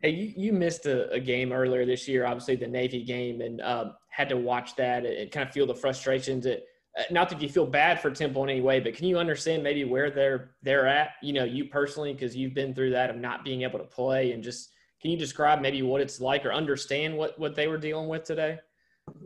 [0.00, 3.62] Hey, you, you missed a, a, game earlier this year, obviously the Navy game, and
[3.62, 6.44] uh, had to watch that and kind of feel the frustrations.
[6.44, 6.64] That,
[6.98, 9.62] uh, not that you feel bad for Temple in any way, but can you understand
[9.62, 11.12] maybe where they're they're at?
[11.22, 14.32] You know, you personally, because you've been through that of not being able to play,
[14.32, 14.68] and just
[15.02, 18.24] can you describe maybe what it's like or understand what what they were dealing with
[18.24, 18.58] today?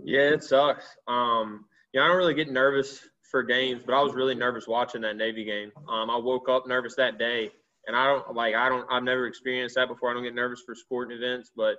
[0.05, 0.85] Yeah, it sucks.
[1.09, 3.01] Um, you know, I don't really get nervous
[3.31, 5.71] for games, but I was really nervous watching that Navy game.
[5.89, 7.51] Um, I woke up nervous that day
[7.87, 10.11] and I don't like I don't I've never experienced that before.
[10.11, 11.77] I don't get nervous for sporting events, but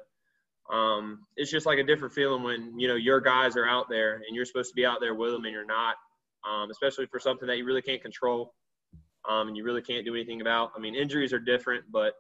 [0.73, 4.15] um, it's just like a different feeling when you know your guys are out there
[4.15, 5.95] and you're supposed to be out there with them and you're not,
[6.49, 8.53] um, especially for something that you really can't control
[9.29, 10.71] um, and you really can't do anything about.
[10.75, 12.13] I mean, injuries are different, but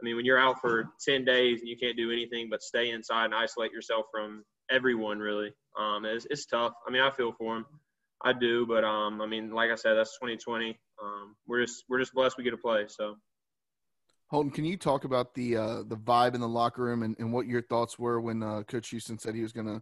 [0.00, 2.90] I mean when you're out for 10 days and you can't do anything but stay
[2.90, 6.72] inside and isolate yourself from everyone, really, um, it's, it's tough.
[6.86, 7.66] I mean, I feel for them.
[8.24, 10.78] I do, but um, I mean, like I said, that's 2020.
[11.02, 12.86] Um, we're just we're just blessed we get to play.
[12.88, 13.14] So.
[14.30, 17.32] Holton, can you talk about the uh, the vibe in the locker room and, and
[17.32, 19.80] what your thoughts were when uh, Coach Houston said he was going to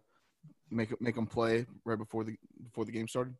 [0.70, 3.34] make make them play right before the before the game started?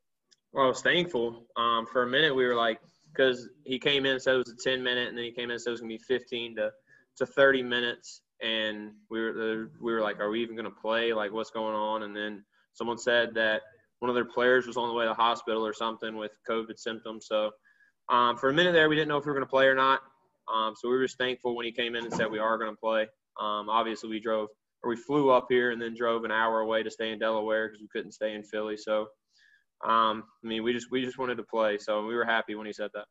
[0.52, 1.46] Well, I was thankful.
[1.56, 2.80] Um, for a minute, we were like,
[3.16, 5.44] because he came in and said it was a 10 minute, and then he came
[5.44, 6.70] in and said it was going to be 15 to,
[7.18, 11.12] to 30 minutes, and we were we were like, are we even going to play?
[11.12, 12.02] Like, what's going on?
[12.02, 12.44] And then
[12.74, 13.62] someone said that
[14.00, 16.78] one of their players was on the way to the hospital or something with COVID
[16.78, 17.26] symptoms.
[17.28, 17.50] So
[18.08, 19.74] um, for a minute there, we didn't know if we were going to play or
[19.74, 20.00] not.
[20.54, 22.70] Um, so we were just thankful when he came in and said we are going
[22.70, 23.02] to play.
[23.40, 24.48] Um, obviously, we drove
[24.82, 27.68] or we flew up here and then drove an hour away to stay in Delaware
[27.68, 28.76] because we couldn't stay in Philly.
[28.76, 29.08] So,
[29.84, 32.66] um, I mean, we just we just wanted to play, so we were happy when
[32.66, 33.06] he said that.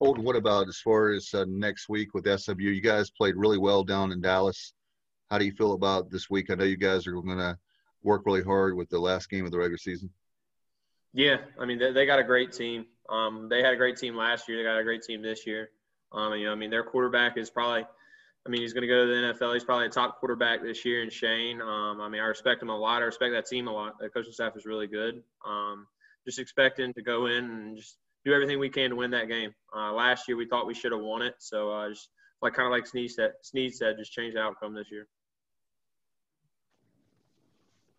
[0.00, 2.70] Holton, what about as far as uh, next week with SMU?
[2.70, 4.72] You guys played really well down in Dallas.
[5.28, 6.50] How do you feel about this week?
[6.50, 7.58] I know you guys are going to
[8.02, 10.10] work really hard with the last game of the regular season.
[11.12, 12.86] Yeah, I mean they, they got a great team.
[13.08, 14.58] Um, they had a great team last year.
[14.58, 15.70] They got a great team this year.
[16.12, 17.86] Um, you know, I mean their quarterback is probably,
[18.48, 19.52] I mean he's going to go to the NFL.
[19.52, 21.60] He's probably a top quarterback this year in Shane.
[21.60, 23.02] Um, I mean I respect him a lot.
[23.02, 23.98] I respect that team a lot.
[24.00, 25.22] The coaching staff is really good.
[25.46, 25.86] Um,
[26.24, 29.52] just expecting to go in and just do everything we can to win that game.
[29.76, 32.08] Uh, last year we thought we should have won it, so uh, just
[32.40, 35.06] like kind of like Snead said, Snead said, just change the outcome this year.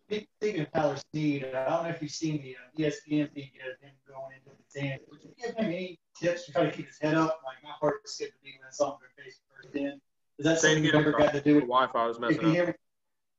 [0.08, 3.80] Speaking of Tyler Snead, I don't know if you've seen the uh, ESPN feed of
[3.80, 5.04] him going into the stands.
[5.08, 7.40] Would you give him any tips to try to keep his head up?
[7.44, 10.00] Like, not hard to skip the beat when it's on their face first in.
[10.40, 11.56] Is that Say something you've ever got to do?
[11.56, 12.68] The Wi-Fi was messing you up.
[12.68, 12.74] me,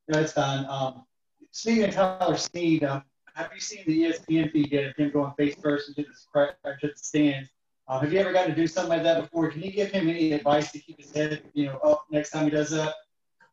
[0.06, 0.64] no, it's fine.
[0.66, 1.02] Um,
[1.50, 3.02] speaking of Tyler Snead, um,
[3.34, 6.78] have you seen the ESPN feed yet of him going face first into the, or
[6.80, 7.48] the stands?
[7.88, 9.50] Uh, have you ever got to do something like that before?
[9.50, 12.44] Can you give him any advice to keep his head, you know, up next time
[12.44, 12.94] he does that?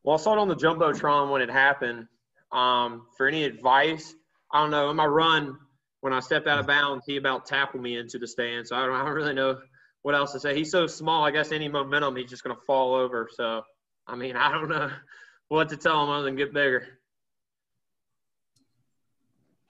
[0.03, 2.05] Well, I saw it on the jumbotron when it happened.
[2.51, 4.13] Um, for any advice,
[4.53, 4.91] I don't know.
[4.91, 5.57] In my run,
[6.01, 8.67] when I stepped out of bounds, he about tackled me into the stand.
[8.67, 9.57] So I don't, I don't really know
[10.03, 10.55] what else to say.
[10.55, 11.25] He's so small.
[11.25, 13.29] I guess any momentum, he's just going to fall over.
[13.31, 13.61] So,
[14.07, 14.89] I mean, I don't know
[15.49, 16.87] what to tell him other than get bigger.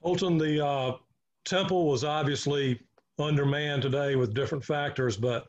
[0.01, 0.97] Holton, the uh,
[1.45, 2.79] Temple was obviously
[3.17, 5.47] undermanned today with different factors, but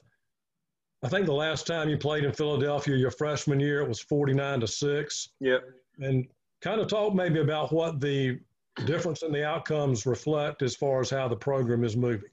[1.03, 4.61] I think the last time you played in Philadelphia, your freshman year, it was 49
[4.61, 5.29] to 6.
[5.41, 5.63] Yep.
[6.01, 6.27] And
[6.63, 8.39] kind of talk maybe about what the
[8.85, 12.29] difference in the outcomes reflect as far as how the program is moving.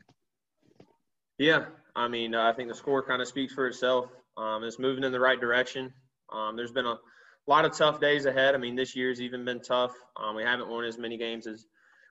[1.38, 1.66] Yeah,
[1.98, 4.06] I mean, uh, I think the score kind of speaks for itself.
[4.38, 5.91] Um, it's moving in the right direction.
[6.32, 6.98] Um, there's been a
[7.48, 8.54] lot of tough days ahead.
[8.54, 9.93] I mean, this year's even been tough.
[10.16, 11.66] Um, we haven't won as many games as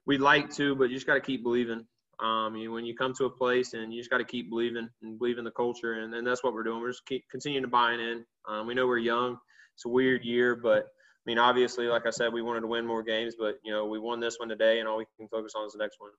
[0.05, 1.87] we'd like to, but you just got to keep believing.
[2.19, 4.89] Um, you, when you come to a place and you just got to keep believing
[5.03, 6.81] and believe in the culture, and, and that's what we're doing.
[6.81, 8.25] We're just keep continuing to buy in.
[8.49, 9.37] Um, we know we're young.
[9.77, 12.87] It's a weird year, but I mean, obviously, like I said, we wanted to win
[12.87, 15.53] more games, but you know, we won this one today, and all we can focus
[15.55, 16.11] on is the next one.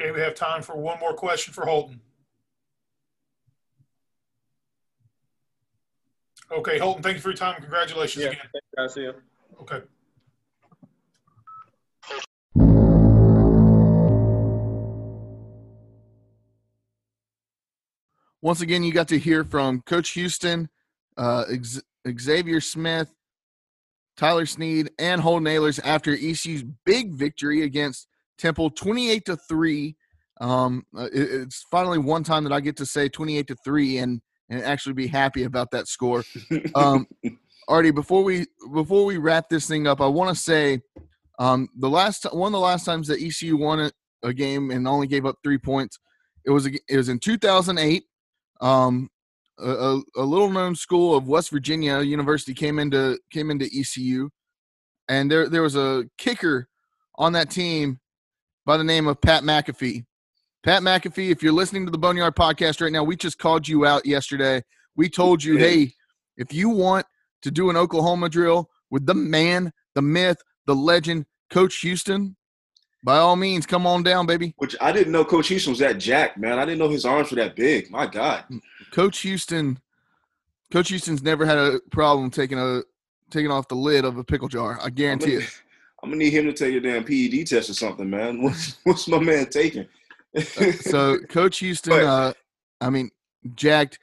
[0.00, 2.00] Okay, we have time for one more question for Holton.
[6.50, 7.60] Okay, Holton, thank you for your time.
[7.60, 8.46] Congratulations Yeah, again.
[8.50, 8.94] thanks, guys.
[8.94, 9.14] See you.
[9.60, 9.82] Okay.
[18.40, 20.70] Once again, you got to hear from Coach Houston,
[21.18, 21.82] uh, Ex-
[22.18, 23.14] Xavier Smith,
[24.16, 28.08] Tyler Snead, and Holton Ahlers after ECU's big victory against
[28.40, 29.96] Temple, twenty-eight to three.
[30.40, 34.20] Um, uh, it's finally one time that I get to say twenty-eight to three and
[34.48, 36.24] and actually be happy about that score.
[36.74, 37.06] Um,
[37.68, 40.80] Artie, before we before we wrap this thing up, I want to say
[41.38, 43.92] um, the last one of the last times that ECU won a,
[44.24, 45.98] a game and only gave up three points,
[46.44, 48.04] it was it was in 2008.
[48.60, 49.08] Um,
[49.58, 54.28] a, a, a little known school of West Virginia University came into came into ECU,
[55.08, 56.68] and there there was a kicker
[57.16, 58.00] on that team
[58.66, 60.04] by the name of Pat McAfee.
[60.62, 63.86] Pat McAfee, if you're listening to the Boneyard podcast right now, we just called you
[63.86, 64.62] out yesterday.
[64.94, 65.92] We told you, hey,
[66.36, 67.06] if you want
[67.42, 70.36] to do an Oklahoma drill with the man, the myth,
[70.66, 72.36] the legend, Coach Houston,
[73.02, 74.54] by all means, come on down, baby.
[74.58, 76.58] Which I didn't know Coach Houston was that jack, man.
[76.58, 77.90] I didn't know his arms were that big.
[77.90, 78.44] My God.
[78.50, 78.60] Mm.
[78.92, 79.78] Coach Houston,
[80.70, 82.82] Coach Houston's never had a problem taking a
[83.30, 84.78] taking off the lid of a pickle jar.
[84.82, 85.62] I guarantee it.
[86.02, 88.42] I'm gonna need him to take a damn PED test or something, man.
[88.42, 89.86] What's, what's my man taking?
[90.80, 92.32] so Coach Houston, uh,
[92.80, 93.10] I mean,
[93.54, 93.98] jacked.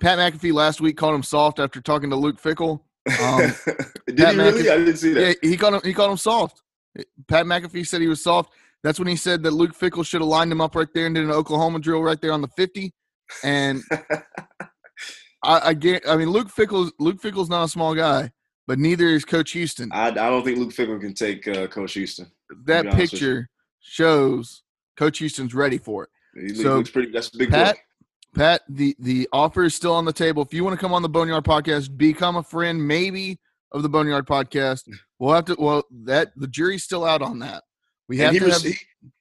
[0.00, 2.80] Pat McAfee last week called him soft after talking to Luke Fickell.
[3.20, 3.54] Um,
[4.06, 4.70] Did he really?
[4.70, 5.36] I didn't see that.
[5.42, 5.80] Yeah, he called him.
[5.84, 6.62] He called him soft.
[7.28, 8.52] Pat McAfee said he was soft.
[8.82, 11.14] That's when he said that Luke Fickell should have lined him up right there and
[11.14, 12.92] did an Oklahoma drill right there on the fifty.
[13.42, 13.82] And
[15.42, 16.08] I, I get.
[16.08, 18.30] I mean, Luke Fickell's Luke Fickell's not a small guy,
[18.66, 19.90] but neither is Coach Houston.
[19.92, 22.26] I, I don't think Luke Fickell can take uh, Coach Houston.
[22.64, 23.28] that be honest with you.
[23.28, 23.50] picture
[23.80, 24.62] shows
[24.96, 26.10] Coach Houston's ready for it.
[26.34, 27.12] He so looks pretty.
[27.12, 27.80] That's a big Pat, boy.
[28.40, 30.42] Pat, the the offer is still on the table.
[30.42, 33.38] If you want to come on the Boneyard podcast, become a friend, maybe
[33.72, 34.88] of the Boneyard podcast.
[35.20, 35.56] We'll have to.
[35.58, 37.62] Well, that the jury's still out on that.
[38.08, 38.72] We have to res- have.
[38.72, 38.76] he,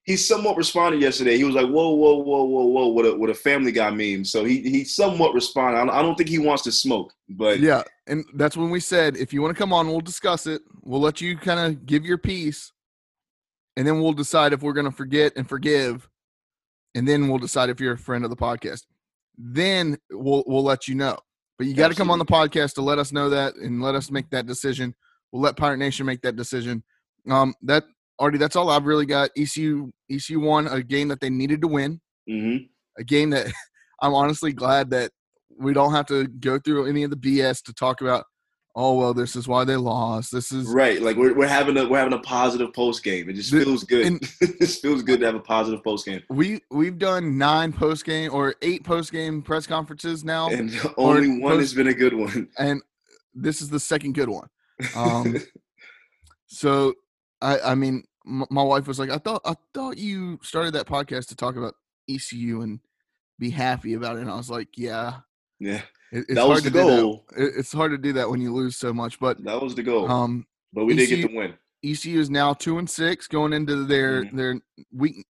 [0.06, 1.38] he somewhat responded yesterday.
[1.38, 4.26] He was like, "Whoa, whoa, whoa, whoa, whoa!" With a with a Family Guy meme.
[4.26, 5.80] So he he somewhat responded.
[5.80, 8.82] I don't, I don't think he wants to smoke, but yeah, and that's when we
[8.82, 10.62] said if you want to come on, we'll discuss it.
[10.82, 12.74] We'll let you kind of give your piece,
[13.78, 16.10] and then we'll decide if we're going to forget and forgive,
[16.96, 18.84] and then we'll decide if you're a friend of the podcast.
[19.38, 21.18] Then we'll we'll let you know.
[21.58, 23.96] But you got to come on the podcast to let us know that and let
[23.96, 24.96] us make that decision.
[25.32, 26.84] We'll let Pirate Nation make that decision.
[27.30, 27.86] Um, that
[28.20, 29.30] already that's all I've really got.
[29.38, 32.00] ECU ECU won a game that they needed to win.
[32.30, 32.66] Mm-hmm.
[33.00, 33.48] A game that
[34.02, 35.12] I'm honestly glad that
[35.58, 38.26] we don't have to go through any of the BS to talk about.
[38.76, 40.32] Oh well, this is why they lost.
[40.32, 43.30] This is Right, like we're, we're having a we're having a positive post game.
[43.30, 44.18] It just feels good.
[44.42, 46.24] it feels good to have a positive post game.
[46.32, 51.40] we we've done nine post game or eight post game press conferences now, And only
[51.40, 52.50] one post- has been a good one.
[52.58, 52.82] and
[53.36, 54.48] this is the second good one.
[54.96, 55.38] Um,
[56.48, 56.94] so
[57.44, 60.88] I I mean, m- my wife was like, I thought I thought you started that
[60.88, 61.76] podcast to talk about
[62.10, 62.80] ECU and
[63.40, 65.20] be happy about it, and I was like, yeah,
[65.60, 65.82] Yeah.
[66.12, 67.02] it- it's That hard was to the do that.
[67.02, 67.26] goal.
[67.38, 69.84] It- It's hard to do that when you lose so much, but That was the
[69.84, 70.10] goal.
[70.10, 71.54] um, but we did get the win.
[71.84, 74.38] ECU is now two and six going into their Mm-hmm.
[74.38, 74.62] their
[74.94, 75.26] week.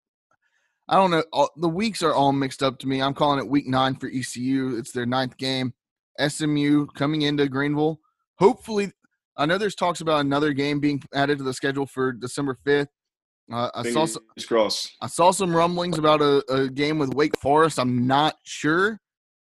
[0.88, 1.24] I don't know.
[1.32, 3.00] All, the weeks are all mixed up to me.
[3.00, 4.76] I'm calling it week nine for ECU.
[4.76, 5.72] It's their ninth game.
[6.18, 8.00] SMU coming into Greenville.
[8.38, 8.92] Hopefully,
[9.36, 12.88] I know there's talks about another game being added to the schedule for December 5th.
[13.52, 14.92] Uh, I saw some, crossed.
[15.00, 17.78] I saw some rumblings about a, a game with Wake Forest.
[17.78, 19.00] I'm not sure.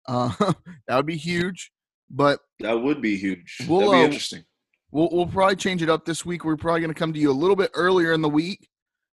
[0.08, 0.32] Uh,
[0.88, 1.72] that would be huge,
[2.10, 3.58] but That would be huge.
[3.68, 4.44] We'll, That'd be uh, interesting.
[4.92, 6.44] We'll we'll probably change it up this week.
[6.44, 8.68] We're probably going to come to you a little bit earlier in the week,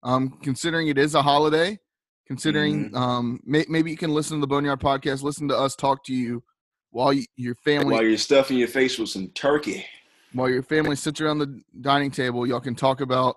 [0.03, 1.79] um, considering it is a holiday.
[2.27, 2.97] Considering Mm-hmm.
[2.97, 6.15] um, may, maybe you can listen to the Boneyard podcast, listen to us talk to
[6.15, 6.43] you
[6.91, 9.85] while you, your family While you're stuffing your face with some turkey.
[10.33, 12.47] While your family sits around the dining table.
[12.47, 13.37] Y'all can talk about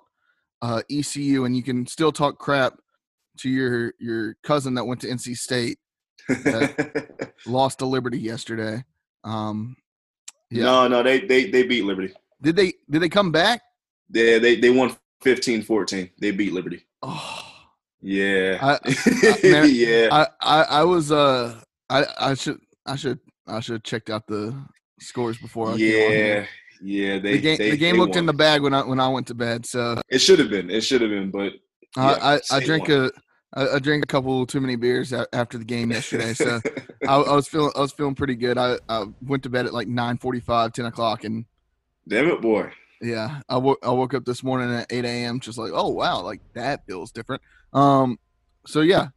[0.61, 2.79] uh, ECU, and you can still talk crap
[3.39, 5.77] to your your cousin that went to NC State
[6.27, 8.83] that lost to Liberty yesterday.
[9.23, 9.75] Um,
[10.49, 10.63] yeah.
[10.63, 12.13] No, no, they they they beat Liberty.
[12.41, 13.61] Did they did they come back?
[14.11, 16.11] Yeah, they they won 15-14.
[16.19, 16.85] They beat Liberty.
[17.01, 17.41] Oh.
[18.01, 18.59] Yeah.
[18.61, 20.09] I, I- man, yeah.
[20.11, 24.27] I, I, I was uh I, I should I should I should have checked out
[24.27, 24.55] the
[24.99, 26.45] scores before I yeah.
[26.81, 29.07] Yeah, they the game they, the game looked in the bag when I when I
[29.07, 29.65] went to bed.
[29.65, 30.69] So It should have been.
[30.69, 31.53] It should have been, but
[31.97, 33.11] I yeah, I, I drank won.
[33.55, 36.33] a I, I drank a couple too many beers after the game yesterday.
[36.33, 36.59] So
[37.07, 38.57] I, I was feeling I was feeling pretty good.
[38.57, 41.45] I, I went to bed at like 9:45, 10 o'clock, and
[42.07, 42.71] Damn it, boy.
[43.01, 45.39] yeah, I woke I woke up this morning at 8 a.m.
[45.39, 47.41] just like oh wow, like that feels different.
[47.73, 48.19] Um,
[48.67, 49.07] so yeah,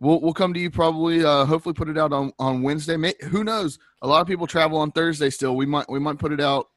[0.00, 1.24] we'll we'll come to you probably.
[1.24, 2.96] Uh, hopefully put it out on on Wednesday.
[2.96, 3.78] May, who knows?
[4.02, 5.56] A lot of people travel on Thursday still.
[5.56, 6.68] We might we might put it out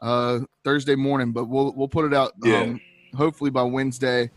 [0.00, 2.60] uh Thursday morning, but we'll we'll put it out Yeah.
[2.60, 2.80] um,
[3.16, 4.30] hopefully by Wednesday.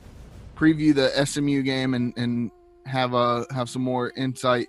[0.57, 2.51] Preview the SMU game and and
[2.85, 4.67] have uh have some more insight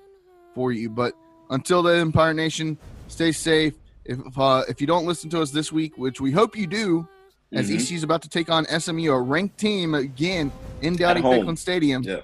[0.55, 0.89] for you.
[0.91, 1.15] But
[1.51, 3.75] until then, Empire Nation, stay safe.
[4.05, 7.07] If uh, if you don't listen to us this week, which we hope you do,
[7.53, 7.77] as Mhm.
[7.77, 10.51] ECU is about to take on SMU, a ranked team again
[10.81, 11.35] in Dowdy home.
[11.47, 12.03] Ficklen Stadium.
[12.03, 12.21] Yeah.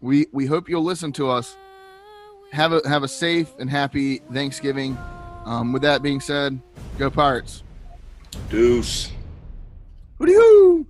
[0.00, 1.56] We we hope you'll listen to us.
[2.52, 4.96] Have a have a safe and happy Thanksgiving.
[5.44, 6.60] Um, with that being said,
[6.98, 7.62] go Pirates.
[8.50, 9.10] Deuce.
[10.18, 10.86] Hoo-dee-hoo!